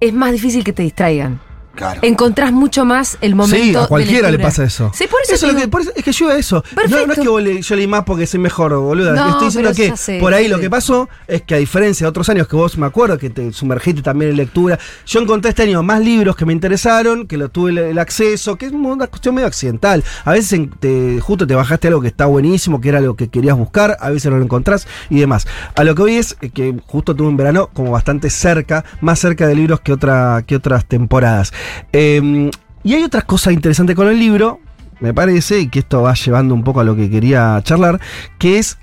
es 0.01 0.13
más 0.13 0.33
difícil 0.33 0.65
que 0.65 0.73
te 0.73 0.83
distraigan. 0.83 1.41
Claro. 1.79 2.01
Encontrás 2.03 2.51
mucho 2.53 2.85
más 2.85 3.17
el 3.21 3.37
momento. 3.37 3.57
Sí, 3.65 3.77
a 3.77 3.83
de 3.83 3.87
cualquiera 3.87 4.31
le 4.33 4.39
pasa 4.41 4.65
eso. 4.65 4.91
Sí, 4.93 5.07
por 5.07 5.21
eso, 5.23 5.35
es, 5.47 5.53
lo 5.55 5.57
que, 5.61 5.69
por 5.69 5.81
eso- 5.83 5.93
es 5.95 6.03
que 6.03 6.11
yo 6.11 6.31
eso. 6.33 6.65
No, 6.91 7.07
no 7.07 7.13
es 7.13 7.19
que 7.21 7.43
le- 7.43 7.63
yo 7.63 7.77
leí 7.77 7.87
más 7.87 8.03
porque 8.03 8.27
soy 8.27 8.41
mejor, 8.41 8.77
boluda. 8.77 9.13
No, 9.13 9.29
Estoy 9.31 9.47
diciendo 9.47 9.73
que 9.75 9.97
sé, 9.97 10.19
por 10.19 10.35
ahí 10.35 10.49
lo 10.49 10.59
que 10.59 10.69
pasó 10.69 11.09
es 11.29 11.43
que 11.43 11.55
a 11.55 11.59
diferencia 11.59 12.05
de 12.05 12.09
otros 12.09 12.29
años 12.31 12.49
que 12.49 12.57
vos 12.57 12.77
me 12.77 12.87
acuerdo 12.87 13.17
que 13.17 13.31
te 13.31 13.53
sumergiste 13.53 14.03
también 14.03 14.33
en 14.33 14.37
lectura, 14.39 14.77
yo 15.07 15.21
encontré 15.21 15.51
este 15.51 15.63
año 15.63 15.83
más 15.85 16.01
libros 16.01 16.35
que 16.35 16.45
me 16.45 16.53
interesaron, 16.53 17.29
que 17.29 17.37
lo 17.37 17.49
tuve 17.49 17.71
el, 17.71 17.79
el 17.79 17.99
acceso, 18.01 18.57
que 18.57 18.67
es 18.67 18.73
una 18.73 19.07
cuestión 19.07 19.37
medio 19.37 19.47
accidental. 19.47 20.03
A 20.25 20.33
veces 20.33 20.61
te, 20.81 21.21
justo 21.21 21.47
te 21.47 21.55
bajaste 21.55 21.87
algo 21.87 22.01
que 22.01 22.09
está 22.09 22.27
buenísimo, 22.27 22.81
que 22.81 22.89
era 22.89 23.01
lo 23.01 23.15
que 23.15 23.29
querías 23.29 23.57
buscar, 23.57 23.97
a 24.01 24.11
veces 24.11 24.33
no 24.33 24.37
lo 24.39 24.43
encontrás 24.45 24.89
y 25.11 25.21
demás. 25.21 25.47
A 25.77 25.85
lo 25.85 25.95
que 25.95 26.03
hoy 26.03 26.17
es 26.17 26.35
que 26.55 26.75
justo 26.89 27.15
tuve 27.15 27.29
un 27.29 27.37
verano 27.37 27.71
como 27.73 27.93
bastante 27.93 28.31
cerca, 28.31 28.85
más 29.01 29.21
cerca 29.21 29.47
de 29.47 29.55
libros 29.55 29.79
que, 29.81 29.93
otra, 29.93 30.43
que 30.45 30.57
otras 30.57 30.85
temporadas. 30.87 31.53
Eh, 31.93 32.51
y 32.85 32.95
hay 32.95 33.03
otras 33.03 33.25
cosas 33.25 33.53
interesantes 33.53 33.97
con 33.97 34.09
el 34.09 34.19
libro, 34.19 34.61
me 35.01 35.13
parece, 35.13 35.61
y 35.61 35.69
que 35.69 35.81
esto 35.81 36.03
va 36.03 36.15
llevando 36.15 36.55
un 36.55 36.65
poco 36.65 36.81
a 36.81 36.85
lo 36.85 36.97
que 36.97 37.11
quería 37.11 37.61
charlar, 37.63 38.01
que 38.39 38.59
es 38.59 38.79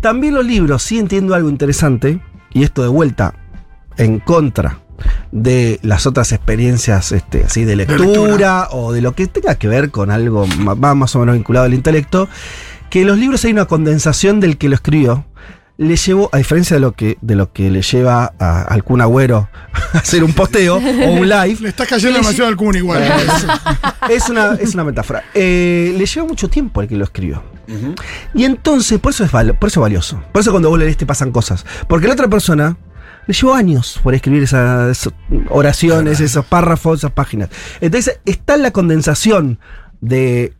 también 0.00 0.34
los 0.34 0.44
libros, 0.44 0.82
sí 0.82 0.98
entiendo 0.98 1.34
algo 1.34 1.48
interesante, 1.48 2.20
y 2.52 2.62
esto 2.62 2.82
de 2.82 2.88
vuelta 2.88 3.34
en 3.96 4.20
contra 4.20 4.78
de 5.32 5.80
las 5.82 6.06
otras 6.06 6.32
experiencias 6.32 7.12
este, 7.12 7.44
así 7.44 7.64
de 7.64 7.76
lectura, 7.76 8.04
lectura. 8.04 8.68
o 8.70 8.92
de 8.92 9.00
lo 9.00 9.14
que 9.14 9.26
tenga 9.26 9.56
que 9.56 9.68
ver 9.68 9.90
con 9.90 10.10
algo 10.10 10.46
va 10.66 10.94
más 10.94 11.14
o 11.16 11.20
menos 11.20 11.34
vinculado 11.34 11.66
al 11.66 11.74
intelecto, 11.74 12.28
que 12.90 13.00
en 13.00 13.08
los 13.08 13.18
libros 13.18 13.44
hay 13.44 13.52
una 13.52 13.64
condensación 13.66 14.40
del 14.40 14.56
que 14.56 14.68
lo 14.68 14.76
escribió. 14.76 15.24
Le 15.76 15.96
llevó, 15.96 16.28
a 16.32 16.38
diferencia 16.38 16.76
de 16.76 16.80
lo 16.80 16.92
que, 16.92 17.18
de 17.20 17.34
lo 17.34 17.52
que 17.52 17.68
le 17.68 17.82
lleva 17.82 18.32
a, 18.38 18.62
al 18.62 18.84
Kun 18.84 19.00
Agüero 19.00 19.48
a 19.92 19.98
hacer 19.98 20.22
un 20.22 20.32
posteo 20.32 20.76
o 20.76 21.12
un 21.12 21.28
live, 21.28 21.56
Le 21.60 21.68
estás 21.70 21.88
cayendo 21.88 22.18
demasiado 22.18 22.48
al 22.48 22.56
Kun 22.56 22.76
igual. 22.76 23.02
es 24.08 24.28
una, 24.28 24.52
es 24.54 24.74
una 24.74 24.84
metáfora. 24.84 25.24
Eh, 25.34 25.94
le 25.98 26.06
lleva 26.06 26.26
mucho 26.28 26.48
tiempo 26.48 26.80
el 26.80 26.86
que 26.88 26.96
lo 26.96 27.04
escribió. 27.04 27.42
Y 28.34 28.44
entonces, 28.44 29.00
por 29.00 29.10
eso 29.12 29.24
es, 29.24 29.32
val- 29.32 29.56
por 29.58 29.68
eso 29.68 29.80
es 29.80 29.82
valioso. 29.82 30.22
Por 30.32 30.42
eso 30.42 30.50
cuando 30.52 30.68
vos 30.70 30.78
lees 30.78 30.96
te 30.96 31.06
pasan 31.06 31.32
cosas. 31.32 31.64
Porque 31.88 32.06
la 32.06 32.12
otra 32.12 32.28
persona 32.28 32.76
le 33.26 33.34
llevó 33.34 33.54
años 33.54 33.98
por 34.02 34.14
escribir 34.14 34.42
esas 34.44 35.08
oraciones, 35.48 36.20
esos 36.20 36.44
párrafos, 36.44 36.98
esas 37.00 37.12
páginas. 37.12 37.48
Entonces, 37.80 38.20
está 38.26 38.54
en 38.54 38.62
la 38.62 38.70
condensación 38.70 39.58
de 40.00 40.52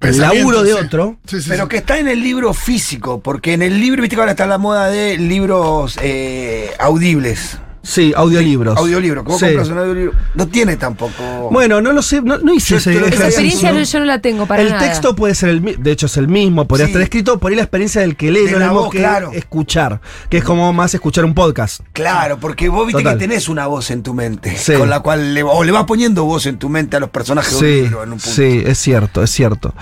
el 0.00 0.18
laburo 0.18 0.62
de 0.62 0.72
sí. 0.72 0.78
otro. 0.78 1.16
Sí, 1.26 1.40
sí, 1.40 1.48
Pero 1.48 1.68
que 1.68 1.78
está 1.78 1.98
en 1.98 2.08
el 2.08 2.22
libro 2.22 2.52
físico, 2.54 3.20
porque 3.20 3.54
en 3.54 3.62
el 3.62 3.80
libro, 3.80 4.02
viste 4.02 4.16
que 4.16 4.20
ahora 4.20 4.32
está 4.32 4.46
la 4.46 4.58
moda 4.58 4.88
de 4.88 5.18
libros 5.18 5.98
eh, 6.02 6.70
audibles. 6.78 7.58
Sí, 7.86 8.12
audiolibros. 8.16 8.76
Audiolibro, 8.76 9.22
¿cómo 9.22 9.38
Sí. 9.38 9.44
compras 9.46 9.68
un 9.68 9.78
audiolibro? 9.78 10.12
No 10.34 10.48
tiene 10.48 10.76
tampoco. 10.76 11.48
Bueno, 11.52 11.80
no 11.80 11.92
lo 11.92 12.02
sé, 12.02 12.20
no, 12.20 12.36
no 12.38 12.52
hice 12.52 12.76
ese 12.76 12.96
Esa 12.96 13.28
experiencia 13.28 13.70
¿no? 13.72 13.80
yo 13.80 13.98
no 14.00 14.04
la 14.06 14.20
tengo 14.20 14.44
para 14.46 14.62
el 14.62 14.70
nada. 14.70 14.80
texto 14.80 15.14
puede 15.14 15.36
ser 15.36 15.50
el 15.50 15.60
mismo, 15.60 15.82
de 15.84 15.92
hecho 15.92 16.06
es 16.06 16.16
el 16.16 16.26
mismo, 16.26 16.66
podría 16.66 16.86
Sí. 16.86 16.90
estar 16.90 17.02
escrito, 17.02 17.38
por 17.38 17.50
ahí 17.52 17.56
la 17.56 17.62
experiencia 17.62 18.00
del 18.00 18.16
que 18.16 18.32
lee, 18.32 18.46
De 18.46 18.52
no 18.52 18.58
la 18.58 18.70
voz, 18.72 18.90
que 18.90 18.98
claro. 18.98 19.30
escuchar, 19.32 20.00
que 20.28 20.38
es 20.38 20.44
como 20.44 20.72
más 20.72 20.94
escuchar 20.94 21.24
un 21.24 21.34
podcast. 21.34 21.80
Claro, 21.92 22.38
porque 22.40 22.68
vos 22.68 22.86
viste 22.88 23.02
Total. 23.02 23.18
que 23.18 23.28
tenés 23.28 23.48
una 23.48 23.68
voz 23.68 23.90
en 23.92 24.02
tu 24.02 24.14
mente, 24.14 24.56
Sí. 24.56 24.72
con 24.72 24.90
la 24.90 24.98
cual 25.00 25.32
le, 25.32 25.44
o 25.44 25.62
le 25.62 25.70
vas 25.70 25.84
poniendo 25.84 26.24
voz 26.24 26.46
en 26.46 26.58
tu 26.58 26.68
mente 26.68 26.96
a 26.96 27.00
los 27.00 27.10
personajes 27.10 27.52
de 27.52 27.56
un 27.56 27.62
Sí, 27.62 27.82
libro 27.82 28.02
en 28.02 28.12
un 28.14 28.18
punto. 28.18 28.30
sí, 28.34 28.62
es 28.66 28.78
cierto, 28.78 29.22
es 29.22 29.30
cierto. 29.30 29.74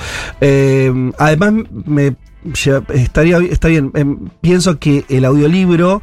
Eh, 0.42 0.92
además, 1.18 1.54
me, 1.86 2.16
estaría, 2.92 3.38
está 3.38 3.68
bien. 3.68 3.90
Em, 3.94 4.28
pienso 4.42 4.78
que 4.78 5.06
el 5.08 5.24
audiolibro 5.24 6.02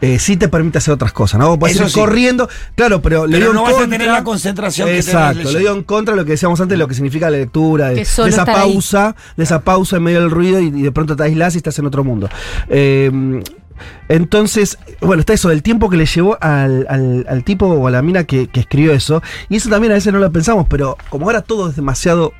eh, 0.00 0.18
sí 0.18 0.36
te 0.36 0.48
permite 0.48 0.78
hacer 0.78 0.94
otras 0.94 1.12
cosas, 1.12 1.38
¿no? 1.40 1.48
Vos 1.48 1.58
podés 1.58 1.74
Eso 1.76 1.84
ir 1.84 1.90
sí. 1.90 2.00
corriendo, 2.00 2.48
claro, 2.74 3.02
pero, 3.02 3.26
le 3.26 3.32
Pero 3.38 3.50
digo 3.50 3.54
no 3.54 3.60
en 3.60 3.64
vas 3.64 3.74
a 3.74 3.78
contra- 3.80 3.98
tener 3.98 4.12
la 4.12 4.24
concentración 4.24 4.86
que 4.88 4.92
tenés 4.92 5.08
Exacto, 5.08 5.50
le 5.52 5.58
digo 5.58 5.72
en 5.74 5.82
contra 5.84 6.14
de 6.14 6.20
lo 6.20 6.24
que 6.24 6.32
decíamos 6.32 6.60
antes, 6.60 6.78
lo 6.78 6.88
que 6.88 6.94
significa 6.94 7.28
la 7.30 7.36
lectura, 7.38 7.88
de, 7.90 8.00
esa 8.00 8.24
ahí. 8.24 8.44
pausa, 8.46 9.14
de 9.36 9.44
esa 9.44 9.60
pausa 9.60 9.96
en 9.98 10.02
medio 10.04 10.20
del 10.20 10.30
ruido 10.30 10.60
y, 10.60 10.66
y 10.68 10.82
de 10.82 10.92
pronto 10.92 11.16
te 11.16 11.22
aislás 11.24 11.54
y 11.54 11.58
estás 11.58 11.78
en 11.78 11.86
otro 11.86 12.02
mundo. 12.04 12.28
Eh, 12.68 13.42
entonces, 14.08 14.78
bueno, 15.00 15.20
está 15.20 15.32
eso, 15.32 15.48
del 15.48 15.62
tiempo 15.62 15.88
que 15.88 15.96
le 15.96 16.06
llevó 16.06 16.36
al, 16.40 16.86
al- 16.88 17.26
al 17.28 17.44
tipo 17.44 17.66
o 17.66 17.86
a 17.86 17.90
la 17.90 18.02
mina 18.02 18.24
que, 18.24 18.48
que 18.48 18.60
escribió 18.60 18.92
eso. 18.92 19.22
Y 19.48 19.56
eso 19.56 19.68
también 19.70 19.92
a 19.92 19.94
veces 19.94 20.12
no 20.12 20.18
lo 20.18 20.30
pensamos, 20.32 20.66
pero 20.68 20.96
como 21.08 21.26
ahora 21.26 21.42
todo 21.42 21.70
es 21.70 21.76
demasiado, 21.76 22.32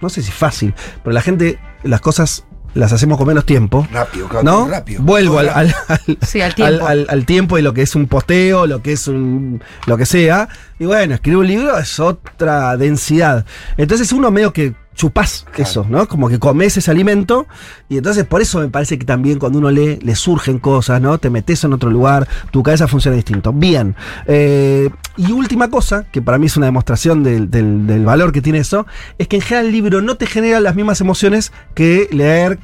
no 0.00 0.08
sé 0.08 0.22
si 0.22 0.30
fácil, 0.30 0.74
pero 1.02 1.14
la 1.14 1.20
gente, 1.22 1.58
las 1.82 2.00
cosas 2.00 2.44
las 2.74 2.92
hacemos 2.92 3.18
con 3.18 3.26
menos 3.26 3.44
tiempo. 3.44 3.86
Rápido, 3.92 4.28
claro, 4.28 4.44
¿No? 4.44 4.68
rápido. 4.68 5.02
Vuelvo 5.02 5.38
al, 5.38 5.46
rápido. 5.48 5.76
al- 5.88 6.00
al- 6.06 6.18
Sí, 6.26 6.40
al 6.40 6.54
tiempo. 6.54 6.86
al- 6.86 7.06
al 7.08 7.24
tiempo 7.26 7.58
y 7.58 7.62
lo 7.62 7.72
que 7.74 7.82
es 7.82 7.94
un 7.94 8.06
posteo, 8.06 8.66
lo 8.66 8.82
que 8.82 8.92
es 8.92 9.08
un. 9.08 9.62
lo 9.86 9.96
que 9.96 10.06
sea. 10.06 10.48
Y 10.78 10.84
bueno, 10.86 11.14
escribir 11.14 11.38
un 11.38 11.46
libro 11.46 11.78
es 11.78 11.98
otra 11.98 12.76
densidad. 12.76 13.44
Entonces 13.76 14.12
uno 14.12 14.30
medio 14.30 14.52
que 14.52 14.74
chupás 14.98 15.46
eso, 15.56 15.86
¿no? 15.88 16.08
Como 16.08 16.28
que 16.28 16.38
comes 16.40 16.76
ese 16.76 16.90
alimento. 16.90 17.46
Y 17.88 17.96
entonces 17.98 18.24
por 18.26 18.42
eso 18.42 18.58
me 18.58 18.68
parece 18.68 18.98
que 18.98 19.06
también 19.06 19.38
cuando 19.38 19.58
uno 19.60 19.70
lee, 19.70 19.98
le 20.02 20.14
surgen 20.16 20.58
cosas, 20.58 21.00
¿no? 21.00 21.16
Te 21.18 21.30
metes 21.30 21.62
en 21.64 21.72
otro 21.72 21.88
lugar, 21.88 22.26
tu 22.50 22.62
cabeza 22.64 22.88
funciona 22.88 23.14
distinto. 23.16 23.52
Bien. 23.52 23.94
Eh, 24.26 24.90
y 25.16 25.32
última 25.32 25.70
cosa, 25.70 26.04
que 26.10 26.20
para 26.20 26.36
mí 26.38 26.46
es 26.46 26.56
una 26.56 26.66
demostración 26.66 27.22
del, 27.22 27.48
del- 27.50 27.86
del 27.86 28.04
valor 28.04 28.32
que 28.32 28.42
tiene 28.42 28.58
eso, 28.58 28.86
es 29.18 29.28
que 29.28 29.36
en 29.36 29.42
general 29.42 29.66
el 29.66 29.72
libro 29.72 30.02
no 30.02 30.16
te 30.16 30.26
genera 30.26 30.58
las 30.60 30.74
mismas 30.74 31.00
emociones 31.00 31.52
que 31.74 32.08
leer 32.12 32.58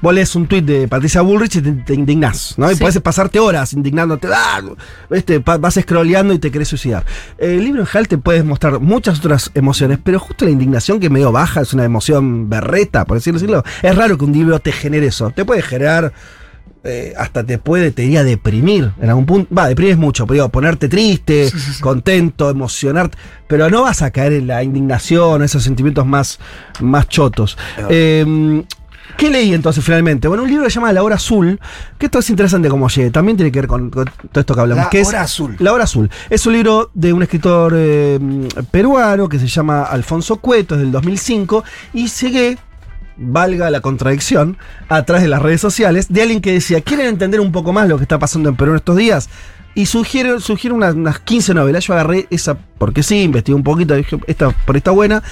Vos 0.00 0.12
lees 0.12 0.34
un 0.36 0.46
tuit 0.46 0.64
de 0.64 0.86
Patricia 0.86 1.22
Bullrich 1.22 1.56
y 1.56 1.62
te, 1.62 1.72
te 1.72 1.94
indignás, 1.94 2.54
¿no? 2.58 2.70
Y 2.70 2.74
Sí. 2.74 2.80
puedes 2.80 3.00
pasarte 3.00 3.38
horas 3.38 3.72
indignándote, 3.72 4.28
¡ah! 4.34 4.60
Pa- 5.44 5.56
vas 5.56 5.74
scrolleando 5.80 6.34
y 6.34 6.38
te 6.38 6.50
querés 6.50 6.68
suicidar. 6.68 7.04
El 7.38 7.64
libro 7.64 7.80
en 7.80 7.86
general 7.86 8.08
te 8.08 8.18
puede 8.18 8.42
mostrar 8.42 8.80
muchas 8.80 9.18
otras 9.20 9.50
emociones, 9.54 9.98
pero 10.02 10.18
justo 10.18 10.44
la 10.44 10.50
indignación 10.50 11.00
que 11.00 11.08
medio 11.08 11.32
baja 11.32 11.62
es 11.62 11.72
una 11.72 11.84
emoción 11.84 12.50
berreta, 12.50 13.04
por 13.06 13.16
decirlo 13.16 13.38
así. 13.62 13.68
Es 13.86 13.96
raro 13.96 14.18
que 14.18 14.24
un 14.26 14.32
libro 14.32 14.58
te 14.58 14.72
genere 14.72 15.06
eso. 15.06 15.30
Te 15.30 15.44
puede 15.44 15.62
generar. 15.62 16.12
eh, 16.86 17.14
hasta 17.16 17.42
te 17.44 17.56
puede, 17.56 17.92
te 17.92 18.02
diría, 18.02 18.24
deprimir 18.24 18.90
en 19.00 19.08
algún 19.08 19.24
punto. 19.24 19.54
Va, 19.54 19.68
deprimir 19.68 19.92
es 19.92 19.98
mucho, 19.98 20.26
pero 20.26 20.34
digo, 20.34 20.48
ponerte 20.50 20.86
triste, 20.90 21.50
contento, 21.80 22.50
emocionarte. 22.50 23.16
Pero 23.46 23.70
no 23.70 23.80
vas 23.84 24.02
a 24.02 24.10
caer 24.10 24.34
en 24.34 24.48
la 24.48 24.62
indignación, 24.62 25.42
esos 25.42 25.62
sentimientos 25.62 26.04
más, 26.04 26.38
más 26.80 27.08
chotos. 27.08 27.56
Eh, 27.88 28.62
¿Qué 29.16 29.30
leí 29.30 29.54
entonces 29.54 29.84
finalmente? 29.84 30.28
Bueno, 30.28 30.42
un 30.42 30.48
libro 30.48 30.64
que 30.64 30.70
se 30.70 30.76
llama 30.76 30.92
La 30.92 31.02
Hora 31.02 31.16
Azul, 31.16 31.60
que 31.98 32.06
esto 32.06 32.18
es 32.18 32.30
interesante 32.30 32.68
como 32.68 32.88
llegue, 32.88 33.10
también 33.10 33.36
tiene 33.36 33.52
que 33.52 33.60
ver 33.60 33.68
con, 33.68 33.90
con 33.90 34.04
todo 34.04 34.40
esto 34.40 34.54
que 34.54 34.60
hablamos. 34.60 34.84
La 34.84 34.90
que 34.90 35.00
es 35.00 35.08
Hora 35.08 35.22
Azul. 35.22 35.56
La 35.58 35.72
Hora 35.72 35.84
Azul. 35.84 36.10
Es 36.30 36.46
un 36.46 36.52
libro 36.52 36.90
de 36.94 37.12
un 37.12 37.22
escritor 37.22 37.74
eh, 37.76 38.18
peruano 38.70 39.28
que 39.28 39.38
se 39.38 39.46
llama 39.46 39.84
Alfonso 39.84 40.36
Cueto, 40.36 40.74
es 40.74 40.80
del 40.80 40.90
2005, 40.90 41.64
y 41.92 42.08
sigue, 42.08 42.58
valga 43.16 43.70
la 43.70 43.80
contradicción, 43.80 44.58
atrás 44.88 45.22
de 45.22 45.28
las 45.28 45.40
redes 45.40 45.60
sociales, 45.60 46.12
de 46.12 46.22
alguien 46.22 46.40
que 46.40 46.52
decía, 46.52 46.80
¿quieren 46.80 47.06
entender 47.06 47.40
un 47.40 47.52
poco 47.52 47.72
más 47.72 47.88
lo 47.88 47.96
que 47.96 48.02
está 48.02 48.18
pasando 48.18 48.48
en 48.48 48.56
Perú 48.56 48.72
en 48.72 48.76
estos 48.78 48.96
días? 48.96 49.28
Y 49.76 49.86
sugiere, 49.86 50.38
sugiere 50.40 50.74
unas, 50.74 50.94
unas 50.94 51.18
15 51.18 51.52
novelas. 51.52 51.84
Yo 51.84 51.94
agarré 51.94 52.28
esa 52.30 52.56
porque 52.78 53.02
sí, 53.02 53.22
investigué 53.22 53.56
un 53.56 53.64
poquito, 53.64 53.96
dije, 53.96 54.18
esta 54.28 54.50
por 54.50 54.76
esta 54.76 54.92
buena. 54.92 55.22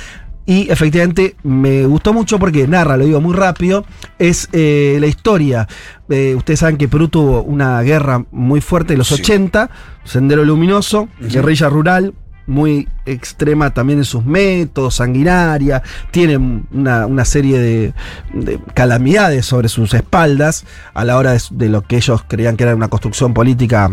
Y 0.53 0.71
efectivamente 0.71 1.35
me 1.45 1.87
gustó 1.87 2.13
mucho 2.13 2.39
porque 2.39 2.69
narra, 2.69 2.99
lo 2.99 3.07
digo 3.07 3.23
muy 3.23 3.35
rápido, 3.35 3.87
es 4.19 4.51
eh, 4.53 4.99
la 5.01 5.07
historia. 5.07 5.67
Eh, 6.11 6.35
ustedes 6.37 6.61
saben 6.61 6.77
que 6.77 6.89
Perú 6.89 7.09
tuvo 7.09 7.43
una 7.43 7.81
guerra 7.81 8.27
muy 8.33 8.61
fuerte 8.61 8.93
en 8.93 8.99
los 8.99 9.09
Sí. 9.09 9.15
80, 9.23 9.71
Sendero 10.05 10.45
Luminoso, 10.45 11.09
guerrilla 11.21 11.71
rural, 11.71 12.13
muy 12.47 12.87
extrema 13.07 13.73
también 13.73 14.01
en 14.01 14.05
sus 14.05 14.27
métodos, 14.27 14.97
sanguinaria, 14.97 15.83
tiene 16.11 16.37
una, 16.71 17.07
una 17.07 17.25
serie 17.25 17.59
de, 17.59 17.95
de 18.35 18.61
calamidades 18.75 19.47
sobre 19.47 19.71
sus 19.71 19.95
espaldas 19.95 20.67
a 20.93 21.07
la 21.07 21.17
hora 21.17 21.33
de, 21.33 21.41
de 21.53 21.71
lo 21.71 21.81
que 21.81 21.97
ellos 21.97 22.25
creían 22.29 22.59
que 22.59 22.65
era 22.65 22.77
una 22.77 22.89
construcción 22.89 23.33
política 23.33 23.91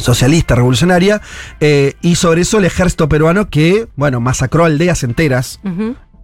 socialista, 0.00 0.54
revolucionaria, 0.54 1.20
eh, 1.60 1.94
y 2.02 2.14
sobre 2.16 2.42
eso 2.42 2.58
el 2.58 2.64
ejército 2.64 3.08
peruano 3.08 3.48
que, 3.48 3.88
bueno, 3.96 4.20
masacró 4.20 4.64
aldeas 4.64 5.02
enteras 5.02 5.60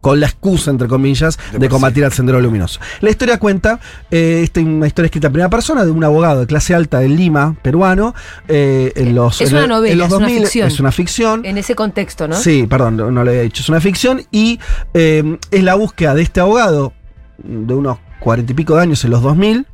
con 0.01 0.21
la 0.21 0.27
excusa, 0.27 0.71
entre 0.71 0.87
comillas, 0.87 1.39
de, 1.53 1.61
De 1.61 1.69
combatir 1.71 2.05
al 2.05 2.13
sendero 2.13 2.39
luminoso. 2.39 2.79
La 3.01 3.09
historia 3.09 3.39
cuenta, 3.39 3.81
eh, 4.11 4.41
esta 4.45 4.61
es 4.61 4.67
una 4.67 4.87
historia 4.87 5.07
escrita 5.07 5.29
en 5.29 5.33
primera 5.33 5.49
persona 5.49 5.83
de 5.83 5.91
un 5.91 6.05
abogado 6.05 6.41
de 6.41 6.47
clase 6.47 6.75
alta 6.75 6.99
de 6.99 7.09
Lima, 7.09 7.57
peruano, 7.63 8.15
eh, 8.47 8.93
en 8.97 9.15
los, 9.15 9.41
Es 9.41 9.49
en 9.49 9.55
una 9.55 9.63
el- 9.65 9.69
novela, 9.71 9.93
en 9.95 9.99
los 9.99 10.07
es 10.09 10.13
una 10.13 10.27
2000, 10.27 10.43
ficción. 10.43 10.67
Es 10.69 10.81
una 10.81 10.93
ficción. 10.93 11.47
En 11.47 11.57
ese 11.57 11.75
contexto, 11.75 12.29
¿no? 12.29 12.37
Sí, 12.37 12.67
perdón, 12.69 12.99
no, 12.99 13.11
no 13.11 13.25
lo 13.25 13.31
había 13.31 13.43
dicho. 13.43 13.63
Es 13.63 13.69
una 13.71 13.81
ficción 13.81 14.23
y 14.31 14.61
eh, 14.93 15.39
es 15.51 15.63
la 15.65 15.75
búsqueda 15.75 16.15
de 16.15 16.21
este 16.21 16.41
abogado 16.41 16.93
de 17.39 17.73
unos 17.73 17.97
cuarenta 18.21 18.53
y 18.53 18.55
pico 18.55 18.77
de 18.77 18.83
años 18.83 19.03
en 19.07 19.11
los 19.11 19.23
2000, 19.23 19.67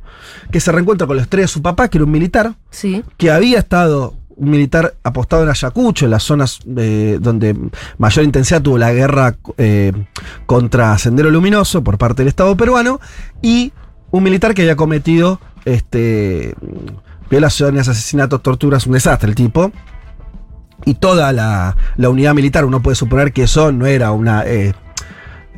que 0.51 0.59
se 0.59 0.71
reencuentra 0.71 1.07
con 1.07 1.15
la 1.17 1.23
estrella 1.23 1.43
de 1.43 1.47
su 1.47 1.61
papá, 1.61 1.87
que 1.89 1.97
era 1.97 2.05
un 2.05 2.11
militar, 2.11 2.53
Sí. 2.69 3.03
que 3.17 3.31
había 3.31 3.59
estado 3.59 4.13
un 4.37 4.49
militar 4.49 4.95
apostado 5.03 5.43
en 5.43 5.49
Ayacucho, 5.49 6.05
en 6.05 6.11
las 6.11 6.23
zonas 6.23 6.59
eh, 6.77 7.17
donde 7.21 7.55
mayor 7.97 8.25
intensidad 8.25 8.61
tuvo 8.61 8.77
la 8.77 8.91
guerra 8.91 9.35
eh, 9.57 9.91
contra 10.47 10.97
Sendero 10.97 11.29
Luminoso 11.29 11.83
por 11.83 11.97
parte 11.97 12.21
del 12.23 12.29
Estado 12.29 12.55
peruano, 12.57 12.99
y 13.41 13.71
un 14.09 14.23
militar 14.23 14.53
que 14.53 14.63
había 14.63 14.75
cometido 14.75 15.39
este, 15.65 16.55
violaciones, 17.29 17.87
asesinatos, 17.87 18.41
torturas, 18.41 18.87
un 18.87 18.93
desastre 18.93 19.29
el 19.29 19.35
tipo. 19.35 19.71
Y 20.85 20.95
toda 20.95 21.31
la, 21.31 21.77
la 21.97 22.09
unidad 22.09 22.33
militar, 22.33 22.65
uno 22.65 22.81
puede 22.81 22.95
suponer 22.95 23.31
que 23.33 23.43
eso 23.43 23.71
no 23.71 23.85
era 23.85 24.11
una, 24.11 24.43
eh, 24.47 24.73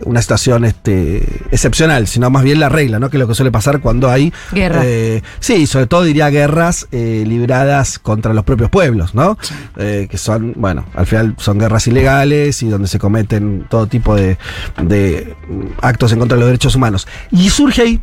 una 0.01 0.21
situación 0.21 0.65
este, 0.65 1.23
excepcional, 1.51 2.07
sino 2.07 2.29
más 2.29 2.43
bien 2.43 2.59
la 2.59 2.69
regla, 2.69 2.99
¿no? 2.99 3.09
Que 3.09 3.17
es 3.17 3.19
lo 3.19 3.27
que 3.27 3.35
suele 3.35 3.51
pasar 3.51 3.79
cuando 3.79 4.09
hay 4.09 4.33
Guerra. 4.51 4.81
eh, 4.83 5.21
sí, 5.39 5.67
sobre 5.67 5.87
todo 5.87 6.03
diría 6.03 6.29
guerras 6.29 6.87
eh, 6.91 7.23
libradas 7.25 7.99
contra 7.99 8.33
los 8.33 8.43
propios 8.43 8.69
pueblos, 8.69 9.15
¿no? 9.15 9.37
Eh, 9.77 10.07
que 10.09 10.17
son, 10.17 10.53
bueno, 10.55 10.85
al 10.95 11.05
final 11.05 11.35
son 11.37 11.59
guerras 11.59 11.87
ilegales 11.87 12.61
y 12.63 12.69
donde 12.69 12.87
se 12.87 12.99
cometen 12.99 13.65
todo 13.69 13.87
tipo 13.87 14.15
de, 14.15 14.37
de, 14.81 15.35
actos 15.81 16.11
en 16.11 16.19
contra 16.19 16.35
de 16.35 16.41
los 16.41 16.47
derechos 16.47 16.75
humanos. 16.75 17.07
Y 17.31 17.49
surge 17.49 17.81
ahí 17.81 18.01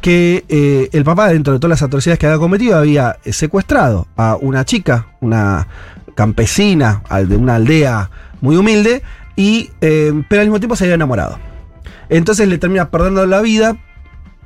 que 0.00 0.44
eh, 0.48 0.88
el 0.92 1.04
papá, 1.04 1.28
dentro 1.28 1.54
de 1.54 1.58
todas 1.58 1.80
las 1.80 1.82
atrocidades 1.82 2.18
que 2.18 2.26
había 2.26 2.38
cometido, 2.38 2.76
había 2.78 3.18
secuestrado 3.30 4.06
a 4.16 4.36
una 4.40 4.64
chica, 4.64 5.08
una 5.20 5.66
campesina 6.14 7.02
de 7.26 7.36
una 7.36 7.56
aldea 7.56 8.10
muy 8.40 8.56
humilde, 8.56 9.02
y, 9.36 9.70
eh, 9.80 10.12
pero 10.28 10.40
al 10.40 10.48
mismo 10.48 10.58
tiempo 10.58 10.76
se 10.76 10.84
había 10.84 10.94
enamorado. 10.94 11.38
Entonces 12.08 12.48
le 12.48 12.58
termina 12.58 12.90
perdiendo 12.90 13.26
la 13.26 13.40
vida, 13.42 13.76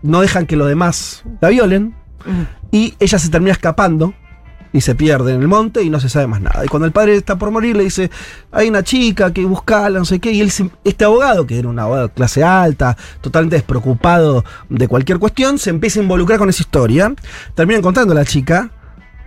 no 0.02 0.20
dejan 0.20 0.46
que 0.46 0.56
los 0.56 0.68
demás 0.68 1.24
la 1.40 1.48
violen, 1.48 1.94
Ujú. 2.26 2.46
y 2.70 2.94
ella 2.98 3.18
se 3.18 3.30
termina 3.30 3.52
escapando 3.52 4.14
y 4.72 4.82
se 4.82 4.94
pierde 4.94 5.34
en 5.34 5.40
el 5.40 5.48
monte 5.48 5.82
y 5.82 5.90
no 5.90 5.98
se 6.00 6.08
sabe 6.08 6.26
más 6.26 6.40
nada. 6.40 6.64
Y 6.64 6.68
cuando 6.68 6.86
el 6.86 6.92
padre 6.92 7.16
está 7.16 7.36
por 7.36 7.50
morir 7.50 7.76
le 7.76 7.84
dice, 7.84 8.10
hay 8.52 8.68
una 8.68 8.82
chica 8.82 9.32
que 9.32 9.44
buscala, 9.44 9.98
no 9.98 10.04
sé 10.04 10.20
qué, 10.20 10.32
y 10.32 10.40
él, 10.40 10.52
este 10.84 11.04
abogado, 11.04 11.46
que 11.46 11.58
era 11.58 11.68
un 11.68 11.78
abogado 11.78 12.08
de 12.08 12.14
clase 12.14 12.44
alta, 12.44 12.96
totalmente 13.20 13.56
despreocupado 13.56 14.44
de 14.68 14.86
cualquier 14.86 15.18
cuestión, 15.18 15.58
se 15.58 15.70
empieza 15.70 15.98
a 16.00 16.02
involucrar 16.04 16.38
con 16.38 16.48
esa 16.48 16.62
historia, 16.62 17.12
termina 17.54 17.78
encontrando 17.78 18.12
a 18.12 18.16
la 18.16 18.24
chica, 18.24 18.70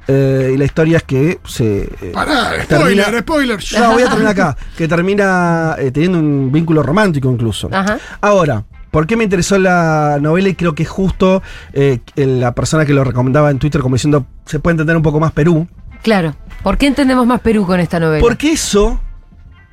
eh, 0.08 0.52
y 0.54 0.58
la 0.58 0.66
historia 0.66 0.98
es 0.98 1.04
que 1.04 1.40
se... 1.46 1.84
eh, 2.02 2.12
Pará, 2.14 2.52
termina- 2.68 3.06
spoiler, 3.22 3.62
spoiler. 3.62 3.88
no, 3.88 3.94
voy 3.94 4.04
a 4.04 4.08
terminar 4.10 4.32
acá. 4.32 4.58
Que 4.78 4.88
termina 4.88 5.76
eh, 5.80 5.92
teniendo 5.92 6.20
un 6.20 6.52
vínculo 6.52 6.84
romántico 6.84 7.32
incluso. 7.32 7.70
Ajá. 7.72 7.98
Ahora, 8.22 8.64
¿por 8.92 9.08
qué 9.08 9.16
me 9.16 9.24
interesó 9.24 9.58
la 9.58 10.18
novela? 10.22 10.50
Y 10.50 10.56
creo 10.56 10.76
que 10.76 10.86
justo 10.86 11.42
eh, 11.74 12.00
la 12.16 12.54
persona 12.54 12.86
que 12.86 12.94
lo 12.94 13.04
recomendaba 13.04 13.50
en 13.52 13.60
Twitter 13.60 13.82
como 13.82 13.96
diciendo, 13.96 14.26
se 14.46 14.60
puede 14.60 14.74
entender 14.74 14.96
un 14.98 15.04
poco 15.04 15.20
más 15.20 15.32
Perú. 15.32 15.68
Claro. 16.02 16.36
¿Por 16.64 16.78
qué 16.78 16.88
entendemos 16.88 17.26
más 17.26 17.40
Perú 17.40 17.66
con 17.66 17.80
esta 17.80 18.00
novela? 18.00 18.22
Porque 18.22 18.52
eso, 18.52 19.00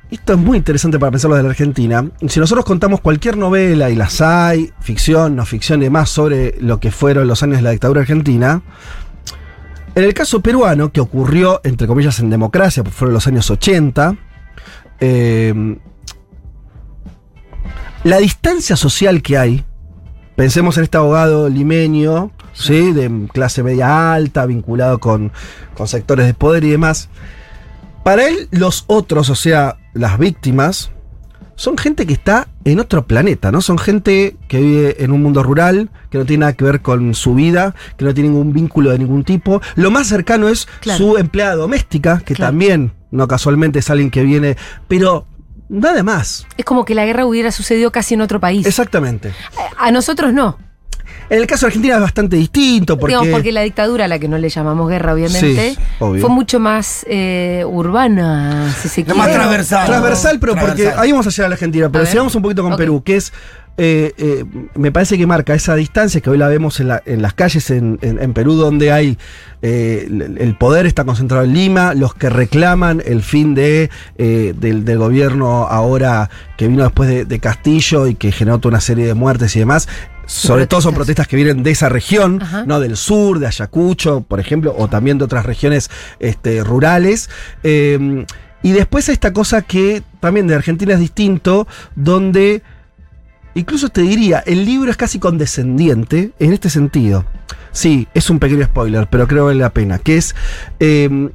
esto 0.09 0.33
es 0.33 0.39
muy 0.39 0.57
interesante 0.57 0.97
para 0.97 1.11
pensarlo 1.11 1.35
de 1.35 1.43
la 1.43 1.49
Argentina. 1.49 2.05
Si 2.27 2.39
nosotros 2.39 2.63
contamos 2.65 3.01
cualquier 3.01 3.35
novela, 3.37 3.89
y 3.89 3.95
las 3.95 4.21
hay, 4.21 4.71
ficción, 4.79 5.35
no 5.35 5.45
ficción 5.45 5.81
y 5.81 5.85
demás, 5.85 6.09
sobre 6.09 6.55
lo 6.61 6.79
que 6.79 6.89
fueron 6.91 7.27
los 7.27 7.43
años 7.43 7.57
de 7.57 7.63
la 7.63 7.71
dictadura 7.71 8.01
argentina, 8.01 8.61
en 9.95 10.03
el 10.03 10.13
caso 10.13 10.41
peruano, 10.41 10.91
que 10.91 11.01
ocurrió, 11.01 11.61
entre 11.63 11.87
comillas, 11.87 12.19
en 12.19 12.29
democracia, 12.29 12.83
porque 12.83 12.97
fueron 12.97 13.13
los 13.13 13.27
años 13.27 13.49
80, 13.49 14.15
eh, 14.99 15.77
la 18.03 18.17
distancia 18.17 18.75
social 18.75 19.21
que 19.21 19.37
hay, 19.37 19.65
pensemos 20.35 20.77
en 20.77 20.85
este 20.85 20.97
abogado 20.97 21.49
limeño, 21.49 22.31
¿sí? 22.53 22.93
de 22.93 23.27
clase 23.31 23.63
media 23.63 24.13
alta, 24.13 24.45
vinculado 24.45 24.99
con, 24.99 25.31
con 25.75 25.87
sectores 25.87 26.25
de 26.25 26.33
poder 26.33 26.63
y 26.63 26.71
demás, 26.71 27.09
para 28.03 28.27
él 28.27 28.47
los 28.51 28.85
otros, 28.87 29.29
o 29.29 29.35
sea, 29.35 29.77
las 29.93 30.17
víctimas, 30.17 30.91
son 31.61 31.77
gente 31.77 32.07
que 32.07 32.13
está 32.13 32.47
en 32.65 32.79
otro 32.79 33.05
planeta, 33.05 33.51
¿no? 33.51 33.61
Son 33.61 33.77
gente 33.77 34.35
que 34.47 34.59
vive 34.59 35.03
en 35.03 35.11
un 35.11 35.21
mundo 35.21 35.43
rural, 35.43 35.91
que 36.09 36.17
no 36.17 36.25
tiene 36.25 36.41
nada 36.41 36.53
que 36.53 36.63
ver 36.63 36.81
con 36.81 37.13
su 37.13 37.35
vida, 37.35 37.75
que 37.97 38.03
no 38.05 38.15
tiene 38.15 38.29
ningún 38.29 38.51
vínculo 38.51 38.89
de 38.89 38.97
ningún 38.97 39.23
tipo. 39.23 39.61
Lo 39.75 39.91
más 39.91 40.07
cercano 40.07 40.49
es 40.49 40.67
Claro. 40.79 40.97
su 40.97 41.17
empleada 41.17 41.53
doméstica, 41.53 42.19
que 42.25 42.33
Claro. 42.33 42.49
también, 42.49 42.93
no 43.11 43.27
casualmente, 43.27 43.77
es 43.77 43.91
alguien 43.91 44.09
que 44.09 44.23
viene, 44.23 44.57
pero 44.87 45.27
nada 45.69 46.01
más. 46.01 46.47
Es 46.57 46.65
como 46.65 46.83
que 46.83 46.95
la 46.95 47.05
guerra 47.05 47.27
hubiera 47.27 47.51
sucedido 47.51 47.91
casi 47.91 48.15
en 48.15 48.21
otro 48.21 48.39
país. 48.39 48.65
Exactamente. 48.65 49.31
A 49.77 49.85
a 49.87 49.91
nosotros 49.91 50.33
no. 50.33 50.57
En 51.29 51.37
el 51.39 51.47
caso 51.47 51.65
de 51.65 51.67
Argentina 51.69 51.95
es 51.95 52.01
bastante 52.01 52.35
distinto 52.35 52.97
porque... 52.97 53.13
Digamos, 53.13 53.31
porque 53.33 53.51
la 53.53 53.61
dictadura, 53.61 54.05
a 54.05 54.07
la 54.09 54.19
que 54.19 54.27
no 54.27 54.37
le 54.37 54.49
llamamos 54.49 54.89
guerra, 54.89 55.13
obviamente, 55.13 55.71
Sí, 55.75 55.77
fue 55.97 56.29
mucho 56.29 56.59
más 56.59 57.05
eh, 57.09 57.63
urbana, 57.65 58.73
si 58.81 58.89
se 58.89 59.03
No, 59.03 59.15
más 59.15 59.27
quiere. 59.27 59.39
transversal. 59.39 59.85
Transversal, 59.87 60.39
pero 60.39 60.55
porque 60.55 60.89
ahí 60.97 61.11
vamos 61.11 61.27
a 61.27 61.29
llegar 61.29 61.45
a 61.45 61.49
la 61.49 61.53
Argentina, 61.55 61.89
pero 61.89 62.03
A 62.03 62.07
si 62.07 62.11
ver. 62.13 62.17
vamos 62.19 62.35
un 62.35 62.41
poquito 62.41 62.63
con. 62.63 62.75
Perú, 62.75 63.01
que 63.03 63.15
es, 63.15 63.31
eh, 63.77 64.13
eh, 64.17 64.43
me 64.75 64.91
parece 64.91 65.17
que 65.17 65.25
marca 65.25 65.53
esa 65.53 65.75
distancia 65.75 66.19
que 66.19 66.29
hoy 66.29 66.37
la 66.37 66.47
vemos 66.49 66.79
en, 66.81 66.89
la- 66.89 67.01
en 67.05 67.21
las 67.21 67.33
calles 67.33 67.69
en, 67.71 67.97
en- 68.01 68.21
en 68.21 68.33
Perú, 68.33 68.55
donde 68.55 68.91
hay 68.91 69.17
eh, 69.61 70.07
el 70.09 70.37
el 70.37 70.55
poder 70.57 70.85
está 70.85 71.05
concentrado 71.05 71.43
en 71.45 71.53
Lima, 71.53 71.93
los 71.93 72.13
que 72.13 72.29
reclaman 72.29 73.01
el 73.05 73.21
fin 73.23 73.55
de, 73.55 73.89
eh, 74.17 74.53
del, 74.57 74.83
del 74.83 74.97
gobierno 74.97 75.67
ahora 75.67 76.29
que 76.57 76.67
vino 76.67 76.83
después 76.83 77.07
de, 77.09 77.23
de 77.25 77.39
Castillo 77.39 78.07
y 78.07 78.15
que 78.15 78.31
generó 78.33 78.59
toda 78.59 78.71
una 78.73 78.81
serie 78.81 79.05
de 79.05 79.13
muertes 79.13 79.55
y 79.55 79.59
demás. 79.59 79.87
Sobre 80.31 80.67
todo 80.67 80.81
son 80.81 80.93
protestas. 80.93 81.25
protestas 81.25 81.27
que 81.27 81.35
vienen 81.35 81.63
de 81.63 81.71
esa 81.71 81.89
región, 81.89 82.41
Ajá. 82.41 82.63
¿no? 82.65 82.79
Del 82.79 82.97
sur, 82.97 83.39
de 83.39 83.47
Ayacucho, 83.47 84.21
por 84.21 84.39
ejemplo, 84.39 84.73
o 84.77 84.87
también 84.87 85.17
de 85.17 85.25
otras 85.25 85.45
regiones 85.45 85.89
este, 86.19 86.63
rurales. 86.63 87.29
Eh, 87.63 88.25
y 88.63 88.71
después 88.71 89.09
esta 89.09 89.33
cosa 89.33 89.61
que 89.61 90.03
también 90.19 90.47
de 90.47 90.55
Argentina 90.55 90.93
es 90.93 90.99
distinto, 90.99 91.67
donde 91.95 92.61
incluso 93.55 93.89
te 93.89 94.01
diría, 94.01 94.39
el 94.45 94.65
libro 94.65 94.91
es 94.91 94.97
casi 94.97 95.19
condescendiente 95.19 96.31
en 96.39 96.53
este 96.53 96.69
sentido. 96.69 97.25
Sí, 97.71 98.07
es 98.13 98.29
un 98.29 98.39
pequeño 98.39 98.65
spoiler, 98.65 99.07
pero 99.09 99.27
creo 99.27 99.39
que 99.39 99.45
vale 99.47 99.59
la 99.59 99.71
pena. 99.71 99.97
Que 99.97 100.17
es 100.17 100.35
eh, 100.79 101.29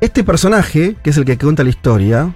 este 0.00 0.24
personaje, 0.24 0.96
que 1.02 1.10
es 1.10 1.16
el 1.16 1.24
que 1.24 1.38
cuenta 1.38 1.64
la 1.64 1.70
historia, 1.70 2.34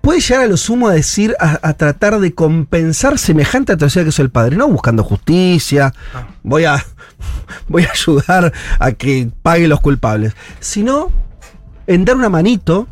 puede 0.00 0.20
llegar 0.20 0.44
a 0.44 0.46
lo 0.46 0.56
sumo 0.56 0.88
a 0.88 0.92
decir, 0.92 1.34
a, 1.40 1.58
a 1.62 1.72
tratar 1.74 2.18
de 2.20 2.34
compensar 2.34 3.18
semejante 3.18 3.72
atrocidad 3.72 4.04
que 4.04 4.10
es 4.10 4.18
el 4.18 4.30
padre, 4.30 4.56
no 4.56 4.68
buscando 4.68 5.02
justicia, 5.04 5.92
voy 6.42 6.64
a, 6.64 6.84
voy 7.68 7.84
a 7.84 7.90
ayudar 7.92 8.52
a 8.78 8.92
que 8.92 9.30
pague 9.42 9.68
los 9.68 9.80
culpables, 9.80 10.34
sino 10.60 11.10
en 11.86 12.04
dar 12.04 12.16
una 12.16 12.28
manito, 12.28 12.88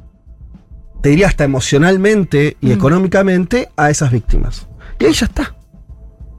te 1.02 1.10
diría 1.10 1.26
hasta 1.26 1.44
emocionalmente 1.44 2.56
y 2.60 2.68
Mm. 2.68 2.72
económicamente, 2.72 3.68
a 3.76 3.90
esas 3.90 4.10
víctimas. 4.10 4.66
Y 4.98 5.04
ahí 5.06 5.12
ya 5.12 5.26
está. 5.26 5.54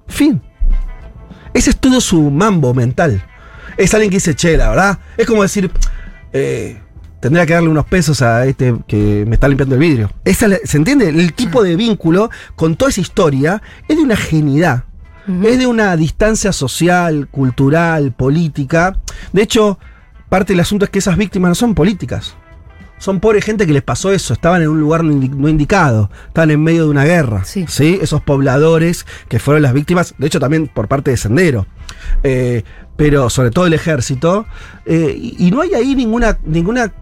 Fin. 0.07 0.41
Ese 1.53 1.69
es 1.71 1.77
todo 1.77 2.01
su 2.01 2.31
mambo 2.31 2.73
mental. 2.73 3.23
Es 3.77 3.93
alguien 3.93 4.09
que 4.09 4.17
dice, 4.17 4.35
che, 4.35 4.57
la 4.57 4.69
verdad. 4.69 4.99
Es 5.17 5.27
como 5.27 5.41
decir, 5.43 5.69
eh, 6.33 6.81
tendría 7.25 7.47
que 7.47 7.53
darle 7.53 7.69
unos 7.69 7.85
pesos 7.85 8.21
a 8.21 8.45
este 8.45 8.75
que 8.87 9.25
me 9.27 9.33
está 9.33 9.47
limpiando 9.47 9.73
el 9.73 9.81
vidrio. 9.81 10.11
Esa, 10.25 10.47
¿Se 10.63 10.77
entiende? 10.77 11.09
El 11.09 11.33
tipo 11.33 11.63
de 11.63 11.75
vínculo 11.75 12.29
con 12.55 12.75
toda 12.75 12.91
esa 12.91 13.01
historia 13.01 13.63
es 13.87 13.97
de 13.97 14.03
una 14.03 14.15
genialidad. 14.15 14.83
Ujú. 15.27 15.47
Es 15.47 15.57
de 15.57 15.65
una 15.65 15.97
distancia 15.97 16.51
social, 16.51 17.27
cultural, 17.31 18.11
política. 18.11 18.99
De 19.33 19.41
hecho, 19.41 19.79
parte 20.29 20.53
del 20.53 20.59
asunto 20.59 20.85
es 20.85 20.91
que 20.91 20.99
esas 20.99 21.17
víctimas 21.17 21.49
no 21.49 21.55
son 21.55 21.73
políticas. 21.73 22.35
Son 22.99 23.19
pobre 23.19 23.41
gente 23.41 23.65
que 23.65 23.73
les 23.73 23.81
pasó 23.81 24.11
eso, 24.13 24.33
estaban 24.33 24.61
en 24.61 24.69
un 24.69 24.79
lugar 24.79 25.03
no 25.03 25.49
indicado, 25.49 26.11
estaban 26.27 26.51
en 26.51 26.61
medio 26.61 26.83
de 26.83 26.89
una 26.91 27.05
guerra. 27.05 27.43
Sí. 27.43 27.65
Esos 28.01 28.21
pobladores 28.21 29.07
que 29.29 29.39
fueron 29.39 29.63
las 29.63 29.73
víctimas, 29.73 30.13
de 30.19 30.27
hecho 30.27 30.39
también 30.39 30.67
por 30.67 30.87
parte 30.87 31.09
de 31.09 31.17
Sendero, 31.17 31.65
eh, 32.21 32.63
pero 32.95 33.31
sobre 33.31 33.49
todo 33.49 33.65
el 33.65 33.73
ejército. 33.73 34.45
eh, 34.85 35.17
y, 35.19 35.47
y 35.47 35.49
no 35.49 35.61
hay 35.61 35.73
ahí 35.73 35.95
ninguna, 35.95 36.37
ninguna 36.45 36.93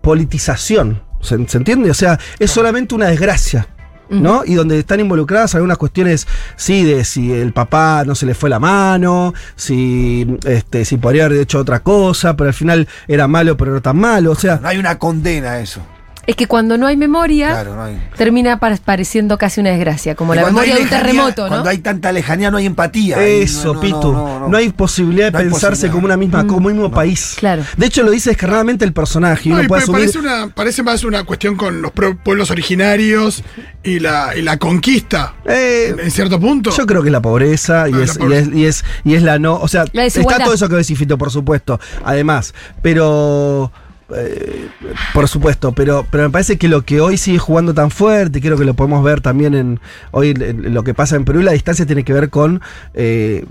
politización, 0.00 1.02
¿se, 1.20 1.48
se 1.48 1.58
entiende? 1.58 1.90
O 1.90 1.94
sea, 1.94 2.18
es 2.38 2.50
solamente 2.50 2.94
una 2.94 3.06
desgracia. 3.06 3.68
¿no? 4.08 4.44
Y 4.44 4.54
donde 4.54 4.78
están 4.78 5.00
involucradas 5.00 5.54
algunas 5.54 5.78
cuestiones, 5.78 6.26
sí, 6.56 6.84
de 6.84 7.04
si 7.04 7.32
el 7.32 7.52
papá 7.52 8.04
no 8.06 8.14
se 8.14 8.26
le 8.26 8.34
fue 8.34 8.50
la 8.50 8.58
mano, 8.60 9.34
si, 9.56 10.38
este, 10.44 10.84
si 10.84 10.96
podría 10.96 11.24
haber 11.26 11.40
hecho 11.40 11.58
otra 11.58 11.80
cosa, 11.80 12.36
pero 12.36 12.48
al 12.48 12.54
final 12.54 12.88
era 13.08 13.26
malo, 13.26 13.56
pero 13.56 13.72
no 13.72 13.82
tan 13.82 13.98
malo. 13.98 14.30
O 14.32 14.36
sea, 14.36 14.60
No 14.62 14.68
hay 14.68 14.78
una 14.78 14.98
condena 14.98 15.52
a 15.52 15.60
eso. 15.60 15.80
Es 16.26 16.34
que 16.34 16.46
cuando 16.48 16.76
no 16.76 16.88
hay 16.88 16.96
memoria, 16.96 17.50
Claro, 17.50 17.76
no 17.76 17.84
hay. 17.84 18.02
termina 18.16 18.58
par- 18.58 18.78
pareciendo 18.84 19.38
casi 19.38 19.60
una 19.60 19.70
desgracia, 19.70 20.16
como 20.16 20.34
Y 20.34 20.38
la 20.38 20.46
memoria 20.46 20.74
de 20.74 20.82
un 20.82 20.88
terremoto, 20.88 21.42
¿no? 21.44 21.48
Cuando 21.48 21.70
hay 21.70 21.78
tanta 21.78 22.10
lejanía 22.10 22.50
no 22.50 22.56
hay 22.58 22.66
empatía. 22.66 23.22
Eso, 23.24 23.68
no, 23.68 23.74
no, 23.74 23.80
Pitu. 23.80 24.12
no, 24.12 24.40
No, 24.40 24.48
no. 24.48 24.56
hay 24.56 24.70
posibilidad 24.70 25.30
de 25.30 25.38
hay 25.38 25.44
pensarse 25.44 25.68
posibilidad. 25.88 25.92
como 25.94 26.04
una 26.06 26.16
misma, 26.16 26.46
como 26.46 26.66
un 26.66 26.72
mismo 26.72 26.90
país. 26.90 27.36
Claro. 27.38 27.62
De 27.76 27.86
hecho, 27.86 28.02
lo 28.02 28.10
dice 28.10 28.30
descarnadamente 28.30 28.84
el 28.84 28.92
personaje. 28.92 29.42
Y 29.44 29.48
No, 29.50 29.54
uno 29.56 29.64
y 29.64 29.68
puede 29.68 29.82
asumir. 29.82 30.00
parece, 30.00 30.18
una, 30.18 30.48
parece 30.52 30.82
más 30.82 31.04
una 31.04 31.22
cuestión 31.22 31.54
con 31.56 31.80
los 31.80 31.92
pueblos 31.92 32.50
originarios 32.50 33.44
y 33.84 34.00
la, 34.00 34.32
y 34.36 34.42
la 34.42 34.56
conquista, 34.56 35.34
Eh, 35.44 35.94
en, 35.96 36.10
cierto 36.10 36.40
punto. 36.40 36.70
Yo 36.76 36.86
creo 36.86 37.02
que 37.02 37.08
es 37.08 37.12
la 37.12 37.22
pobreza 37.22 37.88
y, 37.88 37.92
la 37.92 38.02
es, 38.04 38.16
y, 38.16 38.18
pobreza. 38.18 38.50
es, 38.50 38.56
y, 38.56 38.64
es, 38.66 38.84
y 39.04 39.14
es 39.14 39.22
la 39.22 39.38
no. 39.38 39.54
O 39.60 39.68
sea, 39.68 39.84
está 39.92 40.38
todo 40.42 40.54
eso 40.54 40.68
que 40.68 40.74
decís, 40.74 40.98
Fito, 40.98 41.16
por 41.16 41.30
supuesto. 41.30 41.78
Además, 42.04 42.52
pero. 42.82 43.70
Eh, 44.14 44.68
por 45.12 45.28
supuesto, 45.28 45.72
pero, 45.72 46.06
pero 46.10 46.24
me 46.24 46.30
parece 46.30 46.58
que 46.58 46.68
lo 46.68 46.82
que 46.82 47.00
hoy 47.00 47.16
sigue 47.16 47.38
jugando 47.38 47.74
tan 47.74 47.90
fuerte, 47.90 48.40
creo 48.40 48.56
que 48.56 48.64
lo 48.64 48.74
podemos 48.74 49.02
ver 49.02 49.20
también 49.20 49.54
en 49.54 49.80
hoy 50.12 50.34
lo 50.34 50.84
que 50.84 50.94
pasa 50.94 51.16
en 51.16 51.24
Perú, 51.24 51.42
la 51.42 51.52
distancia 51.52 51.86
tiene 51.86 52.04
que 52.04 52.12
ver 52.12 52.30
con 52.30 52.60
eh, 52.94 53.44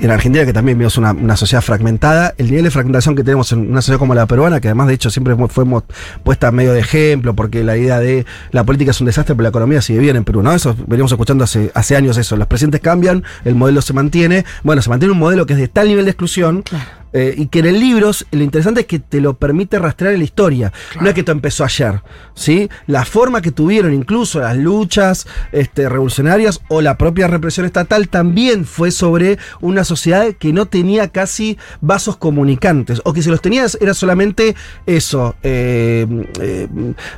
en 0.00 0.10
Argentina, 0.10 0.44
que 0.44 0.52
también 0.52 0.78
vemos 0.78 0.96
una, 0.96 1.36
sociedad 1.36 1.62
fragmentada, 1.62 2.34
el 2.38 2.46
nivel 2.46 2.64
de 2.64 2.70
fragmentación 2.70 3.16
que 3.16 3.24
tenemos 3.24 3.50
en 3.52 3.70
una 3.70 3.80
sociedad 3.80 3.98
como 3.98 4.14
la 4.14 4.26
peruana, 4.26 4.60
que 4.60 4.68
además 4.68 4.88
de 4.88 4.94
hecho 4.94 5.10
siempre 5.10 5.34
fue- 5.48 5.64
puesta 6.22 6.52
medio 6.52 6.72
de 6.72 6.80
ejemplo, 6.80 7.34
porque 7.34 7.64
la 7.64 7.76
idea 7.76 7.98
de 7.98 8.26
la 8.52 8.64
política 8.64 8.90
es 8.92 9.00
un 9.00 9.06
desastre, 9.06 9.34
pero 9.34 9.44
la 9.44 9.48
economía 9.48 9.80
sigue 9.82 9.98
bien 9.98 10.16
en 10.16 10.24
Perú, 10.24 10.42
¿no? 10.42 10.52
Eso 10.52 10.76
venimos 10.86 11.10
escuchando 11.10 11.44
hace, 11.44 11.70
hace 11.74 11.96
años 11.96 12.16
eso. 12.16 12.36
Los 12.36 12.46
presidentes 12.46 12.80
cambian, 12.80 13.24
el 13.44 13.54
modelo 13.54 13.82
se 13.82 13.92
mantiene. 13.92 14.44
Bueno, 14.62 14.82
se 14.82 14.90
mantiene 14.90 15.12
un 15.12 15.18
modelo 15.18 15.46
que 15.46 15.54
es 15.54 15.58
de 15.58 15.68
tal 15.68 15.88
nivel 15.88 16.04
de 16.04 16.10
exclusión. 16.12 16.62
Eh, 17.12 17.34
y 17.36 17.46
que 17.46 17.60
en 17.60 17.66
el 17.66 17.80
libro 17.80 18.10
lo 18.30 18.42
interesante 18.42 18.80
es 18.82 18.86
que 18.86 18.98
te 18.98 19.20
lo 19.20 19.34
permite 19.34 19.78
rastrear 19.78 20.14
en 20.14 20.20
la 20.20 20.24
historia. 20.24 20.72
No 21.00 21.08
es 21.08 21.14
que 21.14 21.20
esto 21.20 21.32
empezó 21.32 21.64
ayer. 21.64 22.02
¿sí? 22.34 22.68
La 22.86 23.04
forma 23.04 23.40
que 23.42 23.50
tuvieron 23.50 23.92
incluso 23.92 24.40
las 24.40 24.56
luchas 24.56 25.26
este, 25.52 25.88
revolucionarias 25.88 26.60
o 26.68 26.80
la 26.80 26.96
propia 26.96 27.26
represión 27.26 27.66
estatal 27.66 28.08
también 28.08 28.64
fue 28.64 28.90
sobre 28.90 29.38
una 29.60 29.84
sociedad 29.84 30.26
que 30.38 30.52
no 30.52 30.66
tenía 30.66 31.08
casi 31.08 31.58
vasos 31.80 32.16
comunicantes. 32.16 33.00
O 33.04 33.12
que 33.12 33.22
si 33.22 33.30
los 33.30 33.40
tenías 33.40 33.78
era 33.80 33.94
solamente 33.94 34.54
eso. 34.86 35.34
eh, 35.42 36.06
eh, 36.40 36.68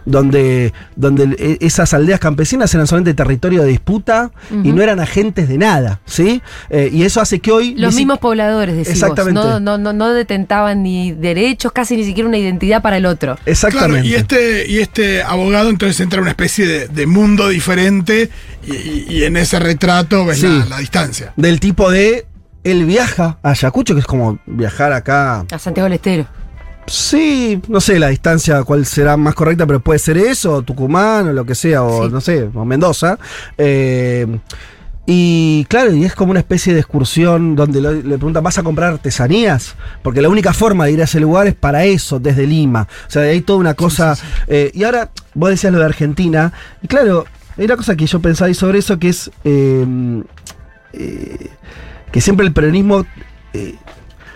donde, 0.04 0.72
donde 0.96 1.36
eh, 1.38 1.58
esas 1.60 1.94
aldeas 1.94 2.20
campesinas 2.20 2.72
eran 2.74 2.86
solamente 2.86 3.14
territorio 3.14 3.62
de 3.62 3.68
disputa 3.68 4.30
y 4.50 4.72
no 4.72 4.82
eran 4.82 5.00
agentes 5.00 5.48
de 5.48 5.58
nada. 5.58 6.00
¿sí? 6.04 6.42
Eh, 6.68 6.90
y 6.92 7.02
eso 7.02 7.20
hace 7.20 7.40
que 7.40 7.52
hoy. 7.52 7.74
Los 7.74 7.94
mismos 7.94 8.18
pobladores, 8.18 8.74
decís 8.76 8.88
vos, 8.88 9.10
Exactamente. 9.10 9.40
No, 9.40 9.60
no, 9.60 9.78
no, 9.80 9.92
no 9.92 10.12
detentaban 10.12 10.82
ni 10.82 11.12
derechos, 11.12 11.72
casi 11.72 11.96
ni 11.96 12.04
siquiera 12.04 12.28
una 12.28 12.38
identidad 12.38 12.82
para 12.82 12.96
el 12.98 13.06
otro. 13.06 13.36
Exactamente. 13.46 14.02
Claro, 14.02 14.06
y 14.08 14.14
este, 14.14 14.70
y 14.70 14.78
este 14.78 15.22
abogado 15.22 15.70
entonces 15.70 15.98
entra 16.00 16.18
en 16.18 16.22
una 16.22 16.30
especie 16.30 16.66
de, 16.66 16.88
de 16.88 17.06
mundo 17.06 17.48
diferente 17.48 18.30
y, 18.66 19.24
en 19.24 19.36
ese 19.36 19.58
retrato 19.58 20.24
ves 20.24 20.40
Sí. 20.40 20.46
la, 20.46 20.66
la 20.66 20.78
distancia. 20.78 21.32
Del 21.36 21.58
tipo 21.60 21.90
de. 21.90 22.26
Él 22.62 22.84
viaja 22.84 23.38
a 23.42 23.50
Ayacucho, 23.52 23.94
que 23.94 24.00
es 24.00 24.06
como 24.06 24.38
viajar 24.46 24.92
acá. 24.92 25.46
A 25.50 25.58
Santiago 25.58 25.84
del 25.84 25.94
Estero. 25.94 26.26
Sí, 26.86 27.60
no 27.68 27.80
sé 27.80 27.98
la 27.98 28.08
distancia 28.08 28.62
cuál 28.64 28.84
será 28.84 29.16
más 29.16 29.34
correcta, 29.34 29.66
pero 29.66 29.80
puede 29.80 29.98
ser 29.98 30.18
eso, 30.18 30.54
o 30.54 30.62
Tucumán, 30.62 31.28
o 31.28 31.32
lo 31.32 31.44
que 31.46 31.54
sea, 31.54 31.82
o 31.84 32.06
Sí. 32.06 32.12
no 32.12 32.20
sé, 32.20 32.48
o 32.52 32.64
Mendoza. 32.64 33.18
Eh, 33.56 34.26
y 35.06 35.64
claro, 35.68 35.92
y 35.92 36.04
es 36.04 36.14
como 36.14 36.30
una 36.30 36.40
especie 36.40 36.72
de 36.72 36.80
excursión 36.80 37.56
donde 37.56 37.80
le 37.80 38.02
preguntan, 38.02 38.44
¿vas 38.44 38.58
a 38.58 38.62
comprar 38.62 38.92
artesanías? 38.92 39.74
Porque 40.02 40.20
la 40.22 40.28
única 40.28 40.52
forma 40.52 40.84
de 40.84 40.92
ir 40.92 41.00
a 41.00 41.04
ese 41.04 41.20
lugar 41.20 41.46
es 41.46 41.54
para 41.54 41.84
eso, 41.84 42.20
desde 42.20 42.46
Lima. 42.46 42.86
O 43.08 43.10
sea, 43.10 43.22
hay 43.22 43.40
toda 43.40 43.58
una 43.58 43.74
cosa. 43.74 44.16
eh, 44.46 44.70
y 44.74 44.84
ahora, 44.84 45.10
vos 45.34 45.50
decías 45.50 45.72
lo 45.72 45.78
de 45.80 45.86
Argentina, 45.86 46.52
y 46.82 46.86
claro, 46.86 47.24
hay 47.56 47.64
una 47.64 47.76
cosa 47.76 47.96
que 47.96 48.06
yo 48.06 48.20
pensaba 48.20 48.52
sobre 48.54 48.78
eso 48.78 48.98
que 48.98 49.08
es. 49.08 49.30
eh, 49.44 50.22
eh, 50.92 51.48
que 52.12 52.20
siempre 52.20 52.46
el 52.46 52.52
peronismo. 52.52 53.06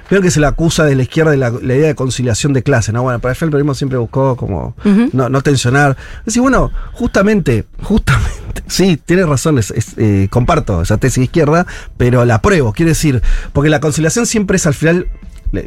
Creo 0.09 0.21
que 0.23 0.31
se 0.31 0.39
le 0.41 0.47
acusa 0.47 0.85
de 0.85 0.95
la 0.95 1.03
izquierda 1.03 1.31
de 1.31 1.37
la, 1.39 1.51
la 1.51 1.75
idea 1.75 1.87
de 1.89 1.95
conciliación 1.95 2.53
de 2.53 2.63
clase, 2.63 2.93
¿no? 2.93 3.03
Bueno, 3.03 3.19
para 3.21 3.33
el 3.33 3.39
peronismo 3.39 3.75
siempre 3.75 3.99
buscó 3.99 4.37
como 4.37 4.75
no, 5.13 5.29
no 5.29 5.41
tensionar. 5.43 5.97
Es 6.21 6.27
decir, 6.27 6.43
bueno, 6.43 6.71
justamente, 6.93 7.65
justamente, 7.83 8.63
sí, 8.67 8.99
tienes 9.05 9.27
razón, 9.29 9.59
es- 9.59 9.71
es, 9.71 9.95
eh, 9.97 10.29
comparto 10.31 10.83
esa 10.83 10.99
tesis 10.99 11.17
de 11.17 11.25
izquierda, 11.25 11.67
pero 11.97 12.25
la 12.25 12.37
apruebo, 12.37 12.73
quiere 12.73 12.91
decir, 12.91 13.23
porque 13.53 13.71
la 13.71 13.81
conciliación 13.81 14.27
siempre 14.27 14.57
es 14.57 14.67
al 14.67 14.75
final 14.75 15.09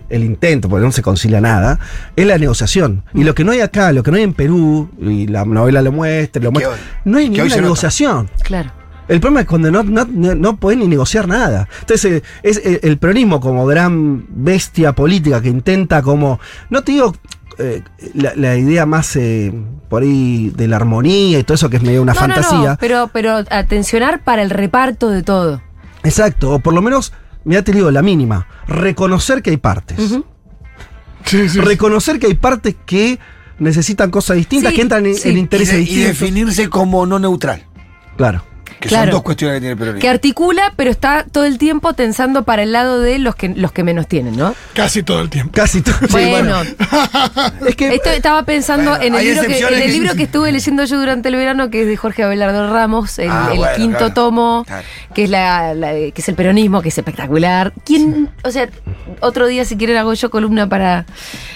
el 0.10 0.24
intento, 0.26 0.68
porque 0.68 0.86
no 0.86 0.92
se 0.92 1.02
concilia 1.02 1.40
nada, 1.40 1.80
es 2.18 2.28
la 2.28 2.38
negociación. 2.38 3.04
Y 3.14 3.24
lo 3.24 3.34
que 3.34 3.44
no 3.46 3.54
hay 3.54 3.62
acá, 3.62 3.94
lo 3.94 4.04
que 4.04 4.12
no 4.12 4.18
hay 4.18 4.24
en 4.24 4.34
Perú, 4.34 4.90
y 5.02 5.28
la 5.28 5.46
novela 5.46 5.82
lo 5.82 5.92
muestra, 5.94 6.44
lo 6.44 6.52
muestra, 6.52 6.76
no 7.06 7.18
hay 7.20 7.26
ninguna 7.30 7.44
negociación. 7.64 8.30
Claro. 8.44 8.72
El 9.08 9.20
problema 9.22 9.42
es 9.42 9.48
cuando 9.48 9.72
no, 9.72 9.84
no, 9.84 10.06
no, 10.06 10.58
podés 10.58 10.78
ni 10.78 10.88
negociar 10.88 11.28
nada. 11.28 11.68
Entonces, 11.82 12.06
eh, 12.22 12.24
es 12.44 12.62
el, 12.66 12.80
el 12.84 12.98
peronismo 12.98 13.40
como 13.40 13.66
gran 13.66 14.26
bestia 14.30 14.94
política 14.94 15.42
que 15.42 15.50
intenta 15.50 16.02
como. 16.02 16.40
No 16.70 16.84
te 16.84 16.92
digo. 16.94 17.16
eh, 17.60 17.82
la, 18.14 18.34
la 18.36 18.56
idea 18.58 18.86
más 18.86 19.16
eh, 19.16 19.52
por 19.90 20.04
ahí 20.04 20.52
de 20.56 20.68
la 20.68 20.76
armonía 20.76 21.40
y 21.40 21.44
todo 21.44 21.56
eso 21.56 21.70
que 21.70 21.78
es 21.78 21.84
medio 21.84 22.02
una 22.02 22.14
No, 22.14 22.22
no, 22.22 22.28
no, 22.28 22.34
fantasía. 22.36 22.78
pero, 22.80 23.10
pero 23.14 23.38
atencionar 23.50 24.24
para 24.24 24.42
el 24.44 24.50
reparto 24.52 25.10
de 25.10 25.24
todo. 25.24 25.62
Exacto, 26.04 26.52
o 26.52 26.60
por 26.60 26.74
lo 26.74 26.82
menos, 26.82 27.14
mira 27.46 27.64
te 27.64 27.72
digo, 27.72 27.90
la 27.92 28.02
mínima. 28.02 28.48
Reconocer 28.68 29.42
que 29.42 29.50
hay 29.52 29.58
partes. 29.58 29.98
Sí, 31.26 31.50
sí. 31.50 31.60
Reconocer 31.60 32.20
que 32.20 32.28
hay 32.28 32.36
partes 32.36 32.76
que 32.86 33.20
necesitan 33.60 34.12
cosas 34.12 34.38
distintas, 34.38 34.70
Sí, 34.72 34.76
que 34.76 34.82
entran 34.84 35.06
en, 35.06 35.16
sí. 35.16 35.30
en 35.30 35.38
Y, 35.38 35.40
intereses 35.40 35.76
y 35.76 35.80
distintos. 35.80 36.08
definirse 36.20 36.70
como 36.70 37.06
no 37.06 37.18
neutral. 37.20 37.66
Claro. 38.18 38.44
Que 38.80 38.90
Claro. 38.90 39.06
son 39.06 39.12
dos 39.12 39.24
cuestiones 39.24 39.56
que 39.56 39.60
tiene 39.62 39.72
el 39.74 39.78
peronismo. 39.78 40.02
Que 40.02 40.10
articula, 40.10 40.74
pero 40.76 40.92
está 40.92 41.26
todo 41.32 41.46
el 41.46 41.58
tiempo 41.58 41.94
tensando 41.94 42.44
para 42.44 42.62
el 42.62 42.72
lado 42.72 43.02
de 43.02 43.18
los 43.18 43.36
que, 43.36 43.50
los 43.50 43.72
que 43.72 43.84
menos 43.84 44.08
tienen, 44.08 44.38
¿no? 44.38 44.54
Casi 44.76 45.02
todo 45.02 45.22
el 45.22 45.30
tiempo. 45.32 45.52
Casi 45.54 45.82
todo. 45.82 45.96
sí, 46.08 46.26
bueno, 46.30 46.62
Es 47.68 47.76
que. 47.76 47.96
esto 47.96 48.10
estaba 48.12 48.44
pensando 48.44 48.92
Bueno, 48.92 49.04
en 49.06 49.16
el, 49.16 49.24
libro 49.26 49.42
que, 49.42 49.48
excepciones 49.48 49.78
en 49.78 49.84
el 49.84 49.92
que- 49.92 50.00
libro 50.00 50.16
que 50.16 50.24
estuve 50.24 50.52
leyendo 50.52 50.86
yo 50.86 51.00
durante 51.00 51.30
el 51.30 51.36
verano, 51.36 51.70
que 51.72 51.82
es 51.82 51.88
de 51.88 51.98
Jorge 51.98 52.24
Abelardo 52.24 52.72
Ramos, 52.72 53.18
el, 53.20 53.30
Ah, 53.32 53.50
el 53.52 53.58
bueno, 53.58 53.76
quinto 53.76 53.98
claro. 53.98 54.14
tomo, 54.14 54.64
Claro. 54.68 54.84
que 55.16 55.24
es 55.24 55.30
la, 55.32 55.74
la- 55.74 55.92
que 55.94 56.14
es 56.16 56.30
el 56.30 56.36
peronismo, 56.36 56.82
que 56.84 56.90
es 56.90 56.98
espectacular. 56.98 57.74
¿Quién, 57.84 58.30
o 58.44 58.52
sea, 58.52 58.70
otro 59.22 59.48
día 59.48 59.66
si 59.66 59.76
quieren 59.78 59.98
hago 59.98 60.14
yo 60.14 60.30
columna 60.30 60.70
para 60.70 61.06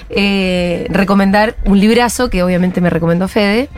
eh, 0.10 0.88
recomendar 0.89 1.55
un 1.65 1.79
librazo 1.79 2.29
que 2.29 2.43
obviamente 2.43 2.81
me 2.81 2.89
recomendó 2.89 3.27
Fede. 3.27 3.69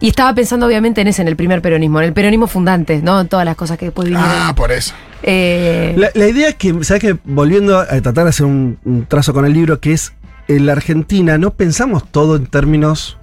Y 0.00 0.08
estaba 0.08 0.34
pensando 0.34 0.66
obviamente 0.66 1.00
en 1.00 1.08
ese, 1.08 1.22
en 1.22 1.28
el 1.28 1.36
primer 1.36 1.62
peronismo, 1.62 2.00
en 2.00 2.06
el 2.06 2.12
peronismo 2.12 2.46
fundante, 2.46 2.85
¿no? 3.02 3.24
Todas 3.26 3.44
las 3.44 3.56
cosas 3.56 3.78
que 3.78 3.86
después 3.86 4.08
vinieron. 4.08 4.30
Ah, 4.32 4.54
por 4.56 4.72
eso. 4.72 4.94
Eh, 5.22 5.94
La, 5.96 6.10
la 6.14 6.28
idea 6.28 6.48
es 6.50 6.54
que, 6.56 6.84
¿sabes 6.84 7.00
que 7.02 7.16
Volviendo 7.24 7.78
a 7.78 7.86
tratar 7.86 8.24
de 8.24 8.30
hacer 8.30 8.46
un, 8.46 8.78
un 8.84 9.06
trazo 9.06 9.32
con 9.32 9.44
el 9.44 9.52
libro, 9.52 9.80
que 9.80 9.92
es 9.92 10.12
en 10.48 10.66
la 10.66 10.72
Argentina 10.72 11.38
no 11.38 11.52
pensamos 11.54 12.08
todo 12.10 12.36
en 12.36 12.46
términos 12.46 13.18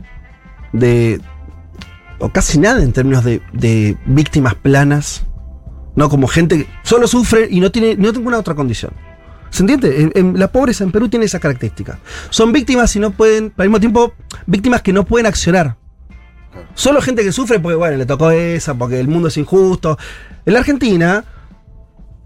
de. 0.73 1.21
o 2.19 2.29
casi 2.29 2.59
nada 2.59 2.83
en 2.83 2.91
términos 2.93 3.23
de, 3.23 3.41
de 3.53 3.97
víctimas 4.05 4.55
planas. 4.55 5.23
No, 5.95 6.09
como 6.09 6.27
gente 6.27 6.57
que 6.57 6.67
solo 6.83 7.07
sufre 7.07 7.47
y 7.49 7.59
no 7.59 7.71
tiene 7.71 7.95
no 7.95 8.11
ninguna 8.11 8.39
otra 8.39 8.55
condición. 8.55 8.91
¿Se 9.51 9.61
entiende? 9.61 10.01
En- 10.01 10.11
en- 10.15 10.39
la 10.39 10.47
pobreza 10.51 10.83
en 10.83 10.91
Perú 10.91 11.07
tiene 11.09 11.25
esa 11.25 11.39
característica. 11.39 11.99
Son 12.31 12.51
víctimas 12.51 12.95
y 12.95 12.99
no 12.99 13.11
pueden, 13.11 13.53
al 13.57 13.67
mismo 13.67 13.79
tiempo, 13.79 14.13
víctimas 14.47 14.81
que 14.81 14.91
no 14.91 15.05
pueden 15.05 15.27
accionar. 15.27 15.75
Solo 16.75 17.01
gente 17.01 17.23
que 17.23 17.31
sufre 17.31 17.59
porque, 17.59 17.75
bueno, 17.75 17.97
le 17.97 18.05
tocó 18.05 18.31
esa, 18.31 18.73
porque 18.73 18.99
el 18.99 19.07
mundo 19.07 19.27
es 19.27 19.37
injusto. 19.37 19.97
En 20.45 20.53
la 20.53 20.59
Argentina, 20.59 21.23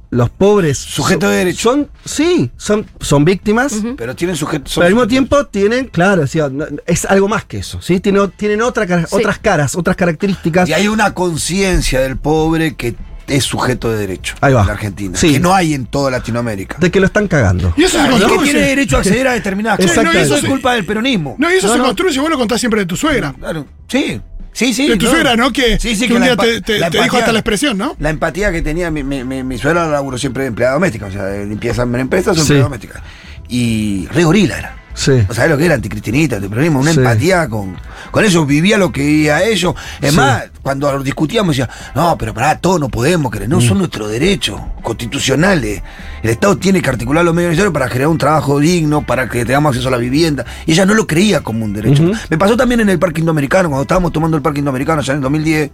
los 0.10 0.30
pobres. 0.30 0.78
Sujeto 0.78 1.26
son- 1.26 1.32
de 1.32 1.38
derecho. 1.38 1.70
Son, 1.70 1.90
sí, 2.06 2.50
son, 2.56 2.86
son 3.02 3.26
víctimas. 3.26 3.76
Pero 3.98 4.16
tienen 4.16 4.36
sujetos. 4.38 4.74
Pero 4.76 4.88
al 4.88 4.94
mismo 4.94 5.08
tiempo 5.08 5.46
tienen, 5.48 5.88
claro, 5.88 6.24
o 6.24 6.28
sea, 6.28 6.48
no- 6.50 6.66
es 6.86 7.06
algo 7.06 7.28
más 7.28 7.44
que 7.44 7.58
eso, 7.58 7.82
¿sí? 7.82 8.00
Tienen, 8.00 8.32
tienen 8.32 8.62
otra 8.62 8.88
Sí. 8.88 9.06
otras 9.12 9.38
caras, 9.40 9.76
otras 9.76 9.96
características. 9.98 10.70
Y 10.70 10.74
hay 10.74 10.88
una 10.88 11.14
conciencia 11.14 12.00
del 12.00 12.16
pobre 12.18 12.76
que 12.76 12.96
es 13.28 13.44
sujeto 13.44 13.92
de 13.92 13.98
derecho 13.98 14.36
Ahí 14.40 14.54
va. 14.54 14.62
en 14.62 14.68
la 14.68 14.74
Argentina. 14.74 15.18
Sí. 15.18 15.34
Que 15.34 15.40
no 15.42 15.54
hay 15.54 15.74
en 15.74 15.86
toda 15.88 16.10
Latinoamérica. 16.10 16.78
De 16.80 16.90
que 16.90 17.02
lo 17.02 17.08
están 17.08 17.28
cagando. 17.28 17.74
Y 17.76 17.84
eso 17.84 17.98
se 17.98 18.08
Claro, 18.08 18.16
y 18.16 18.20
que 18.20 18.26
construye. 18.28 18.52
tiene 18.54 18.68
derecho 18.70 18.96
a 18.96 19.00
acceder 19.00 19.28
a 19.28 19.34
determinadas 19.34 19.78
cosas. 19.78 19.92
Exactamente. 19.92 20.30
No, 20.30 20.36
eso 20.38 20.46
es 20.46 20.50
culpa 20.50 20.74
del 20.76 20.86
peronismo. 20.86 21.36
No, 21.38 21.52
y 21.52 21.58
eso 21.58 21.68
No, 21.68 21.74
se 21.74 21.80
no, 21.80 21.86
construye. 21.88 22.18
Vos 22.22 22.30
lo 22.30 22.38
contás 22.38 22.62
siempre 22.62 22.80
de 22.80 22.86
tu 22.86 22.96
suegra. 22.96 23.34
Claro. 23.38 23.66
Sí. 23.90 24.22
Sí, 24.58 24.74
sí. 24.74 24.88
De 24.88 24.98
tu 24.98 25.06
suegra, 25.06 25.36
¿no? 25.36 25.54
Que- 25.54 25.78
que 25.78 26.14
un 26.16 26.24
día 26.24 26.36
te- 26.36 26.62
te- 26.62 26.80
dijo 27.04 27.18
hasta 27.18 27.32
la 27.32 27.38
expresión, 27.40 27.78
¿no? 27.78 27.96
La 28.00 28.10
empatía 28.10 28.52
que 28.52 28.64
tenía 28.64 28.90
mi, 28.90 29.04
mi, 29.04 29.24
mi, 29.24 29.44
mi 29.44 29.58
suegra 29.60 29.86
laburó 29.88 30.18
siempre 30.18 30.44
de 30.44 30.48
empleada 30.48 30.74
doméstica, 30.74 31.06
o 31.06 31.12
sea, 31.12 31.26
de 31.26 31.46
limpieza 31.46 31.84
en 31.84 31.94
empresas 31.96 32.32
o 32.32 32.36
Sí. 32.38 32.42
empleada 32.42 32.64
doméstica. 32.64 33.04
Y 33.50 34.08
re 34.08 34.24
gorila 34.24 34.58
era. 34.58 34.76
Sí. 34.96 35.12
O 35.30 35.34
sea, 35.36 35.46
lo 35.46 35.60
que 35.60 35.66
era 35.66 35.76
anticristinita, 35.76 36.38
antiperonismo, 36.38 36.80
una 36.80 36.92
Sí. 36.92 36.98
empatía 36.98 37.48
con, 37.48 37.78
con 38.10 38.26
ellos, 38.26 38.48
vivía 38.48 38.80
lo 38.80 38.92
que 38.92 39.02
vivía 39.02 39.44
ellos. 39.44 39.76
Es 40.02 40.10
Sí. 40.10 40.18
más, 40.18 40.46
cuando 40.68 41.02
discutíamos 41.02 41.56
decía, 41.56 41.70
no, 41.96 42.18
pero 42.18 42.34
para 42.34 42.58
todos 42.60 42.78
no 42.78 42.90
podemos 42.90 43.32
querer, 43.32 43.48
no, 43.48 43.60
Mm. 43.60 43.62
son 43.62 43.78
nuestros 43.78 44.12
derechos 44.12 44.60
constitucionales. 44.84 45.82
El 46.22 46.30
Estado 46.32 46.58
tiene 46.58 46.82
que 46.82 46.90
articular 46.90 47.24
los 47.24 47.34
medios 47.34 47.52
necesarios 47.52 47.74
para 47.74 47.88
generar 47.88 48.10
un 48.10 48.18
trabajo 48.18 48.60
digno, 48.60 49.06
para 49.06 49.30
que 49.30 49.46
tengamos 49.46 49.70
acceso 49.70 49.88
a 49.88 49.92
la 49.92 49.98
vivienda. 49.98 50.46
Y 50.66 50.74
ella 50.74 50.86
no 50.86 50.94
lo 50.94 51.08
creía 51.08 51.42
como 51.42 51.64
un 51.64 51.72
derecho. 51.74 52.04
Me 52.30 52.38
pasó 52.38 52.58
también 52.58 52.82
en 52.82 52.90
el 52.90 53.00
Parque 53.00 53.22
Indoamericano, 53.22 53.70
cuando 53.70 53.84
estábamos 53.84 54.12
tomando 54.12 54.36
el 54.36 54.44
Parque 54.44 54.60
Indoamericano 54.60 55.02
ya 55.02 55.14
en 55.14 55.18
el 55.20 55.24
2010. 55.24 55.72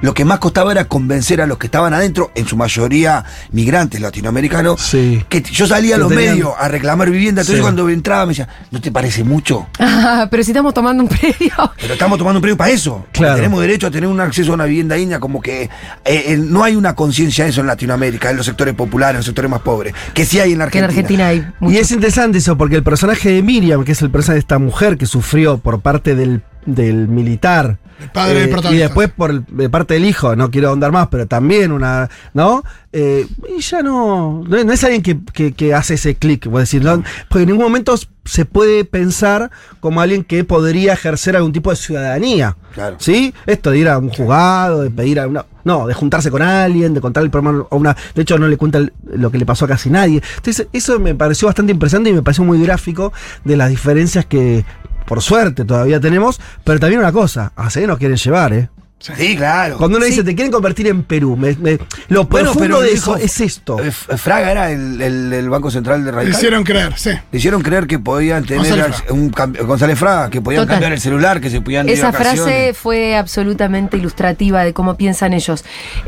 Lo 0.00 0.14
que 0.14 0.24
más 0.24 0.38
costaba 0.38 0.72
era 0.72 0.84
convencer 0.86 1.40
a 1.40 1.46
los 1.46 1.58
que 1.58 1.66
estaban 1.66 1.92
adentro, 1.94 2.30
en 2.34 2.46
su 2.46 2.56
mayoría 2.56 3.24
migrantes 3.52 4.00
latinoamericanos, 4.00 4.80
Sí. 4.80 5.24
que 5.28 5.42
yo 5.42 5.66
salía 5.66 5.96
a 5.96 5.98
los 5.98 6.08
tenían- 6.08 6.34
medios 6.34 6.52
a 6.58 6.68
reclamar 6.68 7.10
vivienda. 7.10 7.40
Entonces 7.42 7.56
Sí. 7.56 7.62
cuando 7.62 7.88
entraba 7.88 8.26
me 8.26 8.30
decía, 8.30 8.48
¿no 8.70 8.80
te 8.80 8.90
parece 8.92 9.24
mucho? 9.24 9.66
ah, 9.80 10.28
pero 10.30 10.42
si 10.42 10.50
estamos 10.52 10.74
tomando 10.74 11.02
un 11.02 11.08
predio. 11.08 11.52
Pero 11.80 11.92
estamos 11.94 12.18
tomando 12.18 12.38
un 12.38 12.42
premio 12.42 12.56
para 12.56 12.70
eso. 12.70 13.06
Claro. 13.12 13.36
Tenemos 13.36 13.60
derecho 13.60 13.86
a 13.86 13.90
tener 13.90 14.08
un 14.08 14.20
acceso 14.20 14.52
a 14.52 14.54
una 14.54 14.64
vivienda 14.64 14.94
digna, 14.96 15.18
como 15.20 15.40
que 15.40 15.62
eh, 15.64 15.70
eh, 16.04 16.36
no 16.38 16.64
hay 16.64 16.76
una 16.76 16.94
conciencia 16.94 17.44
de 17.44 17.50
eso 17.50 17.60
en 17.60 17.66
Latinoamérica, 17.66 18.30
en 18.30 18.36
los 18.36 18.46
sectores 18.46 18.74
populares, 18.74 19.14
en 19.14 19.18
los 19.18 19.26
sectores 19.26 19.50
más 19.50 19.60
pobres, 19.60 19.94
que 20.14 20.24
sí 20.24 20.38
hay 20.40 20.52
en 20.52 20.58
la 20.58 20.68
Que 20.68 20.78
en 20.78 20.84
Argentina. 20.84 21.26
Argentina 21.28 21.48
hay 21.52 21.54
mucho. 21.60 21.74
Y 21.74 21.78
es 21.78 21.90
interesante 21.90 22.38
eso, 22.38 22.56
porque 22.56 22.76
el 22.76 22.82
personaje 22.82 23.30
de 23.30 23.42
Miriam, 23.42 23.84
que 23.84 23.92
es 23.92 24.02
el 24.02 24.10
personaje 24.10 24.34
de 24.34 24.40
esta 24.40 24.58
mujer 24.58 24.96
que 24.98 25.06
sufrió 25.06 25.58
por 25.58 25.80
parte 25.80 26.14
del, 26.14 26.42
del 26.66 27.08
militar. 27.08 27.78
Eh, 27.98 28.02
El 28.04 28.10
padre 28.10 28.40
del 28.40 28.48
y 28.48 28.52
protagonista. 28.52 28.86
después 28.86 29.10
por 29.10 29.30
el- 29.30 29.44
de 29.48 29.68
parte 29.68 29.94
del 29.94 30.04
hijo, 30.04 30.36
no 30.36 30.50
quiero 30.50 30.68
ahondar 30.68 30.92
más, 30.92 31.08
pero 31.08 31.26
también 31.26 31.72
una. 31.72 32.08
¿No? 32.34 32.62
Eh, 32.92 33.26
y 33.56 33.60
ya 33.60 33.82
no. 33.82 34.44
No, 34.48 34.64
no 34.64 34.72
es 34.72 34.82
alguien 34.84 35.02
que, 35.02 35.18
que- 35.32 35.52
que 35.52 35.74
hace 35.74 35.94
ese 35.94 36.14
clic, 36.14 36.46
voy 36.46 36.58
a 36.58 36.60
decir, 36.60 36.82
¿no? 36.82 37.02
porque 37.28 37.42
en 37.42 37.48
ningún 37.50 37.64
momento 37.64 37.94
se 38.24 38.44
puede 38.44 38.84
pensar 38.84 39.50
como 39.80 40.00
alguien 40.00 40.22
que 40.24 40.44
podría 40.44 40.92
ejercer 40.94 41.36
algún 41.36 41.52
tipo 41.52 41.70
de 41.70 41.76
ciudadanía. 41.76 42.56
Claro. 42.74 42.96
¿Sí? 42.98 43.34
Esto 43.46 43.70
de 43.70 43.78
ir 43.78 43.88
a 43.88 43.98
un 43.98 44.08
juzgado, 44.10 44.82
de 44.82 44.90
pedir 44.90 45.18
a 45.20 45.26
una. 45.26 45.44
No, 45.64 45.86
de 45.86 45.92
juntarse 45.94 46.30
con 46.30 46.40
alguien, 46.40 46.94
de 46.94 47.00
contar 47.00 47.22
el 47.24 47.30
problema 47.30 47.66
a 47.70 47.74
una. 47.74 47.94
De 48.14 48.22
hecho, 48.22 48.38
no 48.38 48.48
le 48.48 48.56
cuenta 48.56 48.80
lo 49.12 49.30
que 49.30 49.36
le 49.38 49.44
pasó 49.44 49.66
a 49.66 49.68
casi 49.68 49.90
nadie. 49.90 50.22
Entonces, 50.36 50.66
eso 50.72 50.98
me 50.98 51.14
pareció 51.14 51.46
bastante 51.46 51.72
impresionante 51.72 52.10
y 52.10 52.14
me 52.14 52.22
pareció 52.22 52.44
muy 52.44 52.60
gráfico 52.62 53.12
de 53.44 53.56
las 53.56 53.68
diferencias 53.68 54.24
que, 54.24 54.64
por 55.08 55.22
suerte, 55.22 55.64
todavía 55.64 55.98
tenemos. 55.98 56.40
Pero 56.62 56.78
también 56.78 57.00
una 57.00 57.10
cosa, 57.12 57.52
a 57.56 57.70
seguir 57.70 57.88
nos 57.88 57.98
quieren 57.98 58.16
llevar, 58.16 58.52
¿eh? 58.52 58.68
Sí, 59.00 59.36
claro. 59.36 59.76
Cuando 59.78 59.96
uno 59.96 60.06
dice, 60.06 60.24
te 60.24 60.34
quieren 60.34 60.50
convertir 60.50 60.88
en 60.88 61.04
Perú, 61.04 61.36
me- 61.36 61.54
me- 61.54 61.78
lo 62.08 62.24
Bueno, 62.24 62.50
profundo 62.50 62.78
pero 62.78 62.80
de 62.80 62.90
dijo- 62.90 63.14
eso 63.16 63.24
es 63.24 63.40
esto. 63.40 63.78
Eh, 63.80 63.92
Fraga 63.92 64.50
era 64.50 64.72
el, 64.72 65.00
el- 65.00 65.32
el 65.32 65.48
Banco 65.48 65.70
Central 65.70 66.00
de 66.04 66.10
Le 66.10 66.16
Radical. 66.16 66.36
hicieron 66.36 66.64
creer, 66.64 66.94
sí. 66.98 67.10
Le 67.30 67.38
hicieron 67.38 67.62
creer 67.62 67.86
que 67.86 68.00
podían 68.00 68.44
tener 68.44 68.66
González 68.66 69.04
un 69.10 69.30
González 69.30 69.96
Fraga, 69.96 70.30
que 70.30 70.40
podían 70.42 70.62
Total. 70.64 70.74
cambiar 70.74 70.92
el 70.94 71.00
celular, 71.00 71.40
que 71.40 71.48
se 71.48 71.60
podían 71.60 71.88
Esa 71.88 72.12
frase 72.12 72.74
fue 72.74 73.16
absolutamente 73.16 73.96
ilustrativa 73.96 74.64
de 74.64 74.72
cómo 74.72 74.96
piensan 74.96 75.32
ellos. 75.32 75.64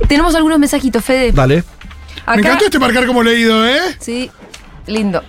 Tenemos 0.09 0.35
algunos 0.35 0.59
mensajitos, 0.59 1.05
Fede. 1.05 1.31
Dale. 1.31 1.63
Me 2.27 2.41
encantó 2.41 2.65
este 2.65 2.81
marcar 2.81 3.07
como 3.07 3.23
leído, 3.23 3.65
¿eh? 3.69 3.79
Sí, 4.01 4.33
lindo. 4.89 5.23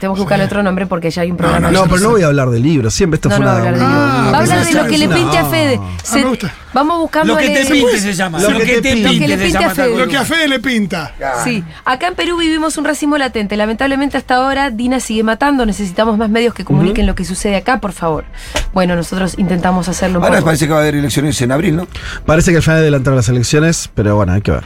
Tenemos 0.00 0.16
que 0.18 0.22
buscar 0.22 0.40
otro 0.40 0.62
nombre 0.62 0.86
porque 0.86 1.10
ya 1.10 1.22
hay 1.22 1.30
un 1.30 1.36
programa. 1.36 1.70
No, 1.70 1.82
no 1.84 1.88
pero 1.90 2.00
no 2.00 2.10
voy 2.10 2.22
a 2.22 2.26
hablar 2.26 2.48
de 2.50 2.58
libros. 2.58 2.94
Siempre 2.94 3.16
esto 3.16 3.28
No, 3.28 3.36
fue 3.36 3.44
no 3.44 3.50
una. 3.52 3.60
va 3.60 3.64
a 3.64 3.68
hablar 3.68 3.78
de 3.78 3.84
Ah, 3.84 3.88
libros. 3.90 4.00
Va 4.00 4.38
a 4.38 4.40
hablar 4.40 4.58
pensé 4.58 4.64
de 4.64 4.70
que 4.70 4.82
lo 4.82 4.90
que 4.90 4.98
le 4.98 5.08
pinte 5.14 5.38
a 5.38 5.44
Fede. 5.44 5.78
Ah, 5.80 5.88
Se- 6.02 6.16
me 6.16 6.24
gusta. 6.24 6.54
Vamos 6.72 6.98
buscando. 7.00 7.34
Lo 7.34 7.38
que 7.40 7.48
te 7.50 7.66
pinte 7.66 7.98
se 7.98 8.12
llama. 8.14 8.40
Lo 8.40 8.48
que 8.48 8.54
te 8.80 8.80
pinte. 8.94 9.02
Lo 9.02 9.10
que 9.10 9.28
le 9.28 9.36
se 9.36 9.42
pinte 9.44 9.58
llama 9.58 9.66
a 9.66 9.74
Fede. 9.74 9.90
tal 9.90 9.98
Lo 9.98 10.08
que 10.08 10.16
a. 10.16 10.24
Fede 10.24 10.48
le 10.48 10.58
pinta. 10.60 11.12
Sí, 11.44 11.62
acá 11.84 12.08
en 12.08 12.14
Perú 12.14 12.38
vivimos 12.38 12.78
un 12.78 12.84
racismo 12.86 13.18
latente. 13.18 13.56
Lamentablemente 13.56 14.16
hasta 14.16 14.36
ahora 14.36 14.70
Dina 14.70 15.00
sigue 15.00 15.22
matando. 15.22 15.66
Necesitamos 15.66 16.16
más 16.16 16.30
medios 16.30 16.54
que 16.54 16.64
comuniquen 16.64 17.06
lo 17.06 17.14
que 17.14 17.24
sucede 17.24 17.56
acá, 17.56 17.78
por 17.80 17.92
favor. 17.92 18.24
Bueno, 18.72 18.96
nosotros 18.96 19.34
intentamos 19.36 19.88
hacerlo 19.88 20.18
un 20.18 20.24
Ahora 20.24 20.36
poco. 20.38 20.46
parece 20.46 20.66
que 20.66 20.72
va 20.72 20.78
a 20.78 20.82
haber 20.82 20.94
elecciones 20.94 21.40
en 21.42 21.52
abril, 21.52 21.76
¿no? 21.76 21.86
Parece 22.24 22.52
que 22.52 22.56
al 22.58 22.62
final 22.62 22.78
adelantaron 22.78 23.16
las 23.16 23.28
elecciones, 23.28 23.90
pero 23.94 24.16
bueno, 24.16 24.32
hay 24.32 24.40
que 24.40 24.52
ver. 24.52 24.64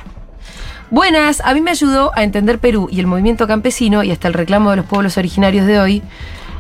Buenas, 0.90 1.40
a 1.44 1.54
mí 1.54 1.60
me 1.60 1.70
ayudó 1.70 2.12
a 2.14 2.22
entender 2.22 2.58
Perú 2.58 2.88
y 2.90 3.00
el 3.00 3.06
movimiento 3.06 3.46
campesino 3.46 4.02
y 4.04 4.10
hasta 4.12 4.28
el 4.28 4.34
reclamo 4.34 4.70
de 4.70 4.76
los 4.76 4.86
pueblos 4.86 5.16
originarios 5.16 5.66
de 5.66 5.80
hoy. 5.80 6.02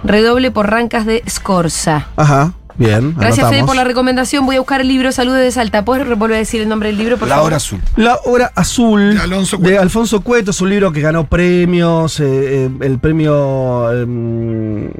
Redoble 0.02 0.50
por 0.50 0.68
Rancas 0.70 1.06
de 1.06 1.22
Scorza. 1.28 2.08
Ajá, 2.16 2.52
bien. 2.76 3.14
Gracias 3.16 3.48
Fede 3.48 3.64
por 3.64 3.74
la 3.76 3.84
recomendación. 3.84 4.44
Voy 4.44 4.56
a 4.56 4.58
buscar 4.58 4.80
el 4.82 4.88
libro 4.88 5.12
Saludos 5.12 5.38
de 5.38 5.50
Salta. 5.50 5.84
¿Puedes 5.84 6.06
volver 6.18 6.34
a 6.36 6.38
decir 6.38 6.60
el 6.60 6.68
nombre 6.68 6.88
del 6.90 6.98
libro, 6.98 7.16
por 7.16 7.28
La 7.28 7.36
favor? 7.36 7.46
hora 7.48 7.56
azul. 7.56 7.80
La 7.96 8.18
Hora 8.24 8.52
Azul 8.54 9.14
De 9.14 9.20
Alonso 9.20 9.56
de 9.56 9.62
Cueto. 9.62 9.80
Alfonso 9.82 10.20
Cueto 10.20 10.50
es 10.50 10.60
un 10.60 10.68
libro 10.70 10.92
que 10.92 11.00
ganó 11.00 11.26
premios, 11.26 12.20
eh, 12.20 12.24
eh, 12.66 12.70
el 12.82 12.98
premio 12.98 13.90
eh, 13.92 14.90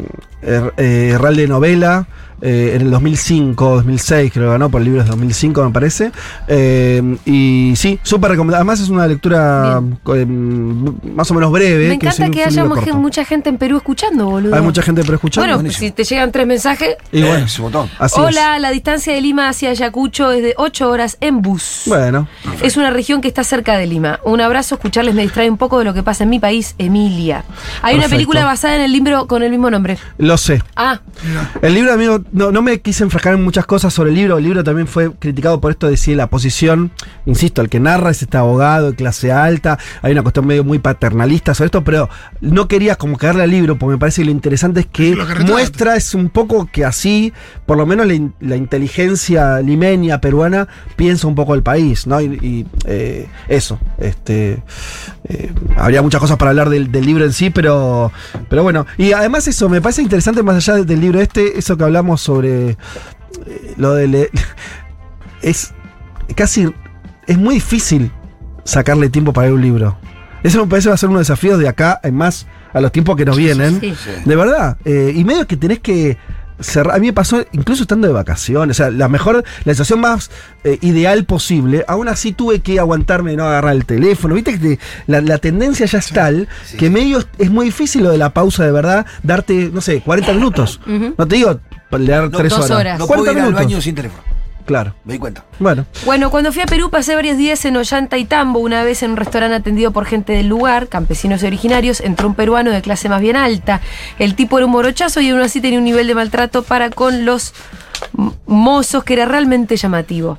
Er- 0.42 0.74
eh, 0.78 1.10
Herral 1.14 1.36
de 1.36 1.48
Novela, 1.48 2.06
eh, 2.40 2.72
en 2.74 2.82
el 2.82 2.90
2005, 2.90 3.76
2006, 3.76 4.32
creo 4.32 4.46
que 4.46 4.52
ganó 4.52 4.70
por 4.70 4.80
libros 4.82 5.04
de 5.04 5.10
2005, 5.10 5.64
me 5.64 5.70
parece. 5.70 6.12
Eh, 6.48 7.16
y 7.24 7.74
sí, 7.76 7.98
súper 8.02 8.32
recomendable. 8.32 8.56
Además 8.56 8.80
es 8.80 8.88
una 8.88 9.06
lectura 9.06 9.80
eh, 10.14 10.26
más 10.26 11.30
o 11.30 11.34
menos 11.34 11.50
breve. 11.52 11.88
Me 11.88 11.94
encanta 11.94 12.30
que 12.30 12.44
haya 12.44 12.64
mucha 12.64 13.24
gente 13.24 13.48
en 13.48 13.58
Perú 13.58 13.76
escuchando, 13.76 14.26
boludo. 14.26 14.54
Hay 14.54 14.62
mucha 14.62 14.82
gente 14.82 15.04
por 15.04 15.14
escuchar. 15.14 15.42
Bueno, 15.42 15.56
buenísimo. 15.56 15.88
si 15.88 15.92
te 15.92 16.04
llegan 16.04 16.32
tres 16.32 16.46
mensajes. 16.46 16.96
y 17.12 17.22
bueno, 17.22 17.46
es 17.46 17.58
un 17.58 17.64
montón. 17.64 17.90
así 17.98 18.20
Hola, 18.20 18.58
la 18.58 18.70
distancia 18.70 19.14
de 19.14 19.20
Lima 19.20 19.48
hacia 19.48 19.70
Ayacucho 19.70 20.32
es 20.32 20.42
de 20.42 20.54
8 20.56 20.88
horas 20.88 21.16
en 21.20 21.42
bus. 21.42 21.82
Bueno, 21.86 22.28
Es 22.62 22.76
una 22.76 22.90
región 22.90 23.20
que 23.20 23.28
está 23.28 23.44
cerca 23.44 23.76
de 23.76 23.86
Lima. 23.86 24.20
Un 24.24 24.40
abrazo, 24.40 24.76
escucharles 24.76 25.14
me 25.14 25.22
distrae 25.22 25.50
un 25.50 25.58
poco 25.58 25.78
de 25.78 25.84
lo 25.84 25.94
que 25.94 26.02
pasa 26.02 26.24
en 26.24 26.30
mi 26.30 26.38
país, 26.40 26.74
Emilia. 26.78 27.44
Hay 27.82 27.96
una 27.96 28.08
película 28.08 28.44
basada 28.44 28.76
en 28.76 28.82
el 28.82 28.92
libro 28.92 29.26
con 29.26 29.42
el 29.42 29.50
mismo 29.50 29.70
nombre. 29.70 29.98
lo 30.18 30.36
sé. 30.36 30.62
Ah, 30.76 31.00
El 31.62 31.74
libro, 31.74 31.92
amigo, 31.92 32.20
no, 32.32 32.50
no 32.50 32.62
me 32.62 32.80
quise 32.80 33.04
enfrascar 33.04 33.34
en 33.34 33.44
muchas 33.44 33.66
cosas 33.66 33.92
sobre 33.94 34.10
el 34.10 34.16
libro. 34.16 34.38
El 34.38 34.44
libro 34.44 34.64
también 34.64 34.86
fue 34.88 35.12
criticado 35.12 35.60
por 35.60 35.70
esto 35.70 35.88
de 35.88 35.96
si 35.96 36.14
la 36.14 36.28
posición, 36.28 36.90
insisto, 37.26 37.62
el 37.62 37.68
que 37.68 37.78
narra 37.80 38.10
es 38.10 38.22
este 38.22 38.36
abogado 38.36 38.90
de 38.90 38.96
clase 38.96 39.30
alta. 39.30 39.78
Hay 40.02 40.12
una 40.12 40.22
cuestión 40.22 40.46
medio 40.46 40.64
muy 40.64 40.78
paternalista 40.78 41.54
sobre 41.54 41.66
esto, 41.66 41.84
pero 41.84 42.08
no 42.40 42.66
quería 42.68 42.96
como 42.96 43.18
caerle 43.18 43.44
al 43.44 43.50
libro, 43.50 43.78
porque 43.78 43.92
me 43.94 43.98
parece 43.98 44.22
que 44.22 44.26
lo 44.26 44.30
interesante 44.32 44.80
es 44.80 44.86
que, 44.86 45.14
muestra 45.46 45.96
es 45.96 46.14
un 46.14 46.28
poco 46.28 46.68
que 46.72 46.84
así, 46.84 47.32
por 47.66 47.76
lo 47.76 47.86
menos 47.86 48.06
la, 48.06 48.14
in- 48.14 48.34
la 48.40 48.56
inteligencia 48.56 49.60
limeña 49.60 50.20
peruana 50.20 50.66
piensa 50.96 51.26
un 51.26 51.34
poco 51.34 51.54
el 51.54 51.62
país, 51.62 52.06
¿no? 52.06 52.20
Y, 52.20 52.24
y, 52.42 52.66
eh, 52.86 53.28
eso, 53.48 53.78
este, 53.98 54.62
eh, 55.28 55.52
habría 55.76 56.02
muchas 56.02 56.20
cosas 56.20 56.36
para 56.36 56.50
hablar 56.50 56.68
del, 56.68 56.90
del 56.90 57.06
libro 57.06 57.24
en 57.24 57.32
sí, 57.32 57.50
pero, 57.50 58.10
pero 58.48 58.62
bueno, 58.62 58.86
y 58.98 59.12
además 59.12 59.46
eso, 59.48 59.68
me 59.68 59.80
parece 59.80 60.02
interesante 60.02 60.42
más 60.42 60.56
allá 60.56 60.82
del 60.84 61.00
libro 61.00 61.20
este, 61.20 61.58
eso 61.58 61.76
que 61.76 61.84
hablamos 61.84 62.13
sobre 62.16 62.70
eh, 62.70 62.76
lo 63.76 63.94
de... 63.94 64.30
es 65.42 65.72
casi... 66.36 66.72
Es 67.26 67.38
muy 67.38 67.54
difícil 67.54 68.10
sacarle 68.64 69.08
tiempo 69.08 69.32
para 69.32 69.46
leer 69.46 69.54
un 69.54 69.62
libro. 69.62 69.96
Eso 70.42 70.60
me 70.62 70.68
parece 70.68 70.90
va 70.90 70.94
a 70.94 70.98
ser 70.98 71.08
uno 71.08 71.18
de 71.18 71.20
los 71.22 71.28
desafíos 71.28 71.58
de 71.58 71.68
acá 71.68 72.00
en 72.02 72.14
más 72.16 72.46
a 72.74 72.80
los 72.82 72.92
tiempos 72.92 73.16
que 73.16 73.24
nos 73.24 73.36
vienen. 73.36 73.80
sí. 73.80 73.94
De 74.26 74.36
verdad. 74.36 74.76
eh, 74.84 75.12
y 75.14 75.24
medio 75.24 75.46
que 75.46 75.56
tenés 75.56 75.78
que 75.80 76.18
cerrar. 76.60 76.96
A 76.96 76.98
mí 76.98 77.06
me 77.06 77.12
pasó 77.14 77.42
incluso 77.52 77.84
estando 77.84 78.06
de 78.06 78.12
vacaciones. 78.12 78.78
O 78.78 78.82
sea, 78.82 78.90
la 78.90 79.08
mejor, 79.08 79.42
la 79.64 79.72
situación 79.72 80.00
más 80.02 80.30
eh, 80.64 80.76
ideal 80.82 81.24
posible. 81.24 81.82
Aún 81.88 82.08
así 82.08 82.32
tuve 82.32 82.60
que 82.60 82.78
aguantarme 82.78 83.30
de 83.30 83.38
no 83.38 83.44
agarrar 83.44 83.72
el 83.74 83.86
teléfono. 83.86 84.34
Viste 84.34 84.52
que 84.58 84.76
te- 84.76 84.78
la, 85.06 85.22
la 85.22 85.38
tendencia 85.38 85.86
ya 85.86 85.98
es 85.98 86.08
tal 86.10 86.46
sí, 86.66 86.76
que 86.76 86.90
medio 86.90 87.20
es- 87.20 87.28
es 87.38 87.50
muy 87.50 87.64
difícil 87.66 88.02
lo 88.02 88.10
de 88.10 88.18
la 88.18 88.34
pausa 88.34 88.66
de 88.66 88.72
verdad. 88.72 89.06
Darte, 89.22 89.70
no 89.72 89.80
sé, 89.80 90.02
40 90.02 90.34
minutos. 90.34 90.78
No 91.16 91.26
te 91.26 91.36
digo 91.36 91.58
leer 91.90 92.30
No, 92.30 92.38
3 92.38 92.50
dos 92.50 92.58
horas. 92.60 92.70
horas. 92.78 92.98
No 92.98 93.06
puedo 93.06 93.20
40 93.24 93.32
ir 93.32 93.38
al 93.38 93.44
minutos. 93.52 93.64
baño 93.66 93.80
sin 93.80 93.94
teléfono. 93.94 94.22
Claro. 94.66 94.94
Me 95.04 95.12
di 95.12 95.18
cuenta. 95.18 95.44
Bueno. 95.58 95.84
Bueno, 96.06 96.30
cuando 96.30 96.50
fui 96.50 96.62
a 96.62 96.66
Perú 96.66 96.88
pasé 96.88 97.14
varios 97.14 97.36
días 97.36 97.62
en 97.66 97.76
Ollanta 97.76 98.16
y 98.16 98.24
Tambo, 98.24 98.60
una 98.60 98.82
vez 98.82 99.02
en 99.02 99.10
un 99.10 99.16
restaurante 99.18 99.56
atendido 99.56 99.90
por 99.90 100.06
gente 100.06 100.32
del 100.32 100.46
lugar, 100.48 100.88
campesinos 100.88 101.42
y 101.42 101.46
originarios, 101.46 102.00
entró 102.00 102.28
un 102.28 102.34
peruano 102.34 102.70
de 102.70 102.80
clase 102.80 103.10
más 103.10 103.20
bien 103.20 103.36
alta. 103.36 103.82
El 104.18 104.34
tipo 104.34 104.56
era 104.56 104.64
un 104.64 104.72
morochazo 104.72 105.20
y 105.20 105.28
aún 105.28 105.40
así 105.42 105.60
tenía 105.60 105.78
un 105.78 105.84
nivel 105.84 106.06
de 106.06 106.14
maltrato 106.14 106.62
para 106.62 106.88
con 106.88 107.26
los 107.26 107.52
mozos 108.46 109.04
que 109.04 109.12
era 109.14 109.26
realmente 109.26 109.76
llamativo. 109.76 110.38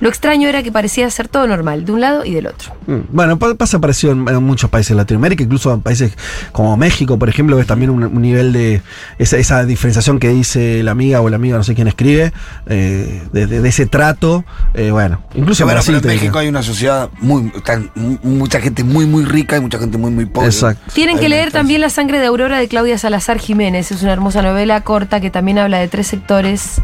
Lo 0.00 0.08
extraño 0.08 0.48
era 0.48 0.62
que 0.62 0.70
parecía 0.72 1.08
ser 1.10 1.28
todo 1.28 1.46
normal, 1.46 1.84
de 1.84 1.92
un 1.92 2.00
lado 2.00 2.24
y 2.24 2.32
del 2.34 2.46
otro. 2.48 2.72
Mm, 2.86 3.00
Bueno, 3.10 3.38
pa- 3.38 3.54
pasa 3.54 3.78
parecido 3.78 4.12
en, 4.12 4.28
en 4.28 4.42
muchos 4.42 4.68
países 4.70 4.90
de 4.90 4.96
Latinoamérica, 4.96 5.42
incluso 5.42 5.72
en 5.72 5.80
países 5.80 6.12
como 6.52 6.76
México, 6.76 7.18
por 7.18 7.28
ejemplo, 7.28 7.56
ves 7.56 7.66
también 7.66 7.90
un, 7.90 8.04
un 8.04 8.22
nivel 8.22 8.52
de 8.52 8.82
esa, 9.18 9.36
esa 9.38 9.64
diferenciación 9.64 10.18
que 10.18 10.28
dice 10.28 10.82
la 10.82 10.90
amiga 10.92 11.20
o 11.20 11.28
el 11.28 11.34
amigo, 11.34 11.56
no 11.56 11.64
sé 11.64 11.74
quién 11.74 11.88
escribe, 11.88 12.32
eh, 12.66 13.22
de, 13.32 13.46
de- 13.46 13.60
de 13.62 13.68
ese 13.68 13.86
trato. 13.86 14.44
eh, 14.74 14.90
bueno, 14.90 15.22
incluso 15.34 15.62
en 15.62 15.68
Bueno, 15.68 15.76
Brasil 15.78 15.98
pero 16.00 16.12
en. 16.12 16.18
México 16.18 16.38
hay 16.38 16.48
una 16.48 16.62
sociedad 16.62 17.08
muy, 17.20 17.50
tan- 17.64 17.90
mucha 18.22 18.60
gente 18.60 18.84
muy, 18.84 19.06
muy 19.06 19.24
rica 19.24 19.56
y 19.56 19.60
mucha 19.60 19.78
gente 19.78 19.96
muy, 19.98 20.10
muy 20.10 20.26
pobre. 20.26 20.48
Exacto. 20.48 20.92
Tienen 20.94 21.16
Hay 21.16 21.22
que 21.22 21.28
leer 21.28 21.52
también 21.52 21.80
La 21.80 21.90
sangre 21.90 22.18
de 22.20 22.26
Aurora 22.26 22.58
de 22.58 22.68
Claudia 22.68 22.98
Salazar 22.98 23.38
Jiménez. 23.38 23.90
Es 23.92 24.02
una 24.02 24.12
hermosa 24.12 24.42
novela 24.42 24.80
corta 24.82 25.20
que 25.20 25.30
también 25.30 25.58
habla 25.58 25.78
de 25.78 25.88
tres 25.88 26.06
sectores. 26.06 26.80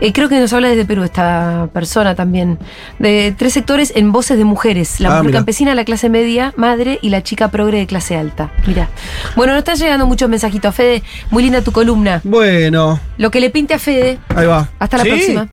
Eh, 0.00 0.12
creo 0.12 0.28
que 0.28 0.40
nos 0.40 0.52
habla 0.52 0.68
desde 0.68 0.84
Perú 0.84 1.02
esta 1.04 1.68
persona 1.72 2.14
también. 2.14 2.58
De 2.98 3.34
tres 3.36 3.52
sectores 3.52 3.92
en 3.94 4.12
voces 4.12 4.38
de 4.38 4.44
mujeres. 4.44 4.98
La 5.00 5.08
Ah, 5.08 5.12
mujer 5.12 5.26
mira. 5.26 5.38
campesina, 5.40 5.74
la 5.74 5.84
clase 5.84 6.08
media, 6.08 6.52
madre 6.56 6.98
y 7.02 7.10
la 7.10 7.22
chica 7.22 7.48
progre 7.50 7.78
de 7.78 7.86
clase 7.86 8.16
alta. 8.16 8.50
Mira. 8.66 8.88
Bueno, 9.36 9.52
nos 9.52 9.58
están 9.60 9.76
llegando 9.76 10.06
muchos 10.06 10.28
mensajitos. 10.28 10.74
Fede, 10.74 11.02
muy 11.30 11.42
linda 11.42 11.60
tu 11.62 11.72
columna. 11.72 12.20
Bueno, 12.24 12.98
Lo 13.18 13.30
que 13.30 13.40
le 13.40 13.50
pinte 13.50 13.74
a 13.74 13.78
Fede. 13.78 14.18
ahí 14.34 14.46
va. 14.46 14.68
Hasta 14.78 14.96
la 14.96 15.02
¿Sí? 15.04 15.10
próxima. 15.10 15.48